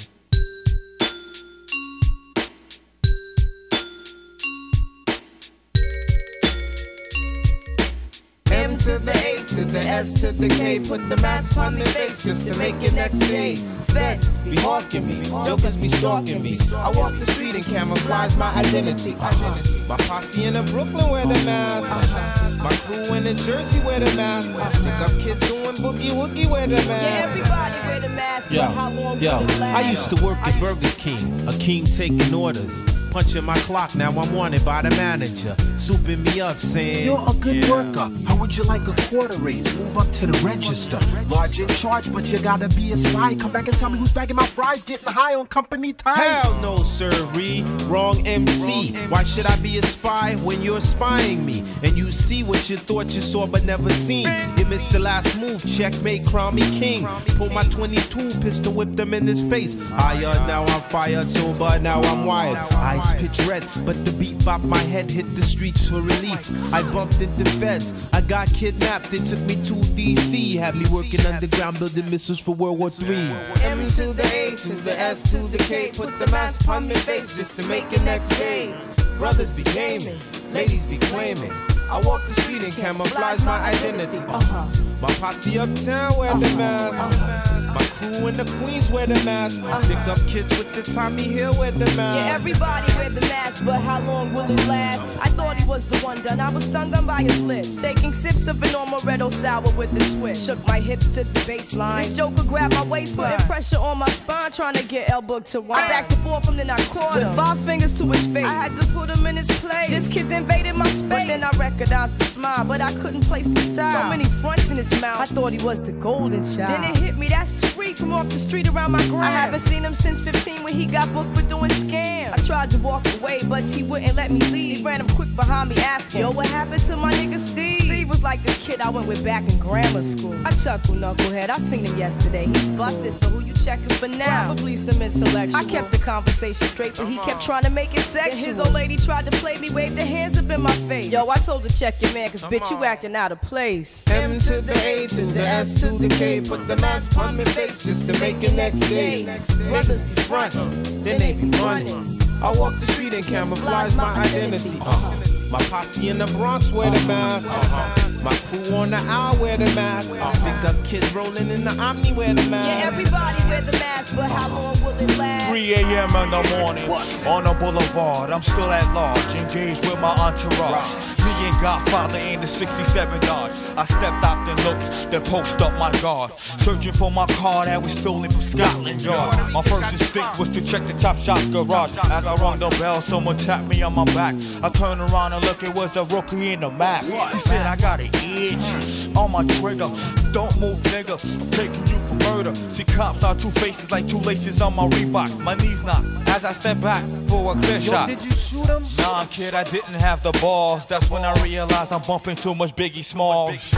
[8.87, 10.79] To the A to the S to the K.
[10.79, 13.57] Put the mask on their face just to make it next day.
[13.91, 16.57] Feds Be hawking me, jokers be stalking me.
[16.73, 19.13] I walk the street and camouflage my identity.
[19.19, 19.87] Uh-huh.
[19.89, 21.97] My posse in the Brooklyn wear the mask.
[21.97, 22.63] Uh-huh.
[22.63, 24.55] My crew in the Jersey wear the mask.
[24.75, 27.35] Stick up kids doing boogie woogie wear the mask.
[27.35, 29.63] Yeah, everybody wear the mask, Yo, but how long yo, will?
[29.63, 32.83] I used to work at Burger King, a king taking orders.
[33.11, 35.55] Punching my clock, now I'm wanted by the manager.
[35.75, 38.11] Souping me up, saying, You're a good worker.
[38.27, 39.73] How would you like a quarter raise?
[39.77, 40.99] Move up to the register.
[41.29, 43.35] Large in charge, but you gotta be a spy.
[43.35, 46.17] Come back and tell me who's bagging my fries, getting high on company time.
[46.17, 47.63] Hell no, sirree.
[47.87, 48.93] Wrong MC.
[49.09, 51.63] Why should I be a spy when you're spying me?
[51.83, 54.27] And you see what you thought you saw but never seen.
[54.57, 55.65] You missed the last move.
[55.65, 57.07] Checkmate, crown me king.
[57.37, 59.75] Pull my 22 pistol, whip them in his face.
[59.91, 62.57] Higher, now I'm fired, sober, now I'm wired.
[62.97, 66.73] Eyes pitch red, but the beat bop my head hit the streets for relief.
[66.73, 67.93] I bumped into feds.
[68.13, 69.11] I got kidnapped.
[69.11, 70.57] They took me to DC.
[70.57, 73.31] Had me working underground building missiles for World War III.
[73.63, 75.91] M to the A to the S to the K.
[75.93, 78.73] Put the mask on my face just to make it next day.
[79.17, 80.19] Brothers be gaming,
[80.53, 81.51] ladies be claiming.
[81.89, 84.23] I walk the street and camouflage my identity.
[84.27, 84.65] Uh-huh.
[85.01, 87.56] My posse uptown wear the mask.
[88.01, 89.63] My crew in the Queens wear the mask.
[89.63, 89.79] Uh-huh.
[89.79, 92.25] Stick up kids with the Tommy Hill wear the mask.
[92.25, 95.01] Yeah, everybody wear the mask, but how long will it last?
[95.21, 96.39] I thought he was the one done.
[96.39, 97.81] I was stung on by his lips.
[97.81, 100.45] Taking sips of an amaretto sour with a twist.
[100.45, 101.99] Shook my hips to the baseline.
[101.99, 103.31] This joker grabbed my waistline.
[103.33, 105.83] Putting pressure on my spine, trying to get elbow to wine.
[105.83, 107.27] I backed the ball from then I caught him.
[107.27, 108.45] With five fingers to his face.
[108.45, 109.89] I had to put him in his place.
[109.89, 111.07] This kid's invaded my space.
[111.07, 114.03] But then I recognized the smile, but I couldn't place the style.
[114.03, 115.21] So many fronts in his mouth.
[115.21, 116.69] I thought he was the golden child.
[116.69, 119.21] Then it hit me, that's Tariq from off the street around my gram.
[119.21, 122.33] I haven't seen him since 15 when he got booked for doing scams.
[122.33, 124.77] I tried to walk away, but he wouldn't let me leave.
[124.77, 127.81] He ran him quick behind me asking, Yo, what happened to my nigga Steve?
[127.81, 130.35] Steve was like this kid I went with back in grammar school.
[130.45, 131.49] I chuckle, knucklehead.
[131.49, 132.45] I seen him yesterday.
[132.45, 134.45] He's busted, so who you checking for now?
[134.45, 135.59] Probably some intellectual.
[135.59, 138.35] I kept the conversation straight, but he kept trying to make it sexual.
[138.35, 141.09] Then his old lady tried to play me, waved her hands up in my face.
[141.09, 144.03] Yo, I told her check your man, cause bitch, you acting out of place.
[144.09, 146.41] M to the A to the S to the K.
[146.41, 149.23] Put the mask on my face just to make it next day.
[149.69, 150.69] Brothers be frontin',
[151.03, 152.19] then they be running.
[152.41, 154.79] I walk the street and camouflage my identity.
[154.79, 155.49] Uh-huh.
[155.51, 157.57] My posse in the Bronx wear the mask.
[157.57, 158.16] Uh-huh.
[158.27, 160.19] My crew on the owl wear the mask.
[160.19, 160.33] Uh-huh.
[160.33, 162.67] Stick up kids rolling in the Omni wear the mask.
[162.67, 165.47] Yeah, everybody wear the mask, but how long will it last?
[165.47, 166.09] 3 a.m.
[166.09, 166.83] in the morning
[167.25, 168.31] on the boulevard.
[168.31, 170.91] I'm still at large, engaged with my entourage.
[171.23, 173.51] Me and Godfather in the 67 Dodge.
[173.77, 176.37] I stepped out then looked, then post up my guard.
[176.37, 179.37] Searching for my car that was stolen from Scotland Yard.
[179.53, 181.95] My first instinct was to check the Chop Shop garage.
[182.11, 184.35] As I rung the bell, someone tapped me on my back.
[184.61, 187.13] I turned around and looked, it was a rookie in the mask.
[187.31, 189.89] He said, I got an itch on my trigger.
[190.31, 191.17] Don't move, nigga.
[191.41, 192.55] I'm taking you for murder.
[192.69, 195.43] See, cops are two faces like two laces on my Reeboks.
[195.43, 198.07] My knees knock as I step back for a clear Yo, shot.
[198.07, 198.83] did you shoot him?
[198.97, 200.85] Nah, kid, I didn't have the balls.
[200.85, 203.73] That's when I realized I'm bumping too much Biggie Smalls.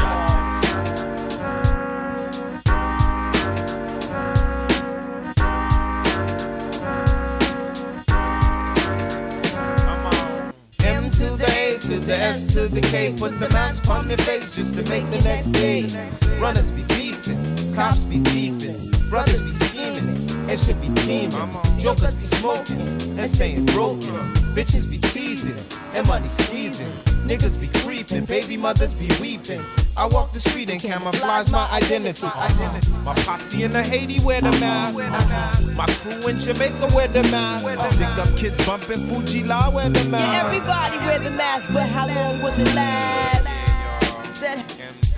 [12.47, 13.13] To the K.
[13.17, 15.87] Put the mask on their face just to make the next day.
[16.39, 17.39] Runners be beefing,
[17.75, 20.49] cops be beefing, brothers be scheming.
[20.49, 21.31] It should be teaming.
[21.79, 22.81] Jokers be smoking
[23.19, 24.13] and staying broken.
[24.55, 25.61] Bitches be teasing
[25.93, 26.91] and money squeezing.
[27.29, 29.61] Niggas be creeping, baby mothers be weeping.
[29.95, 32.25] I walk the street and camouflage my identity.
[33.05, 34.97] My posse in the Haiti wear the mask.
[35.75, 37.69] My crew in Jamaica wear the mask.
[37.91, 40.33] Stick up kids bumping Fugee-La wear the mask.
[40.33, 44.35] Yeah, everybody wear the mask, but how long will it last?
[44.35, 45.08] Said.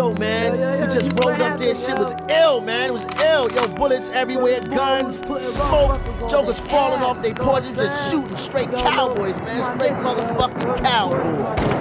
[0.00, 1.74] Yo, man, we just rolled up there.
[1.74, 2.88] Shit was ill, man.
[2.88, 3.52] It was ill.
[3.52, 9.76] Yo, bullets everywhere, guns, smoke, jokers falling off their porches, just shooting straight cowboys, man.
[9.76, 11.79] Straight motherfucking cowboys.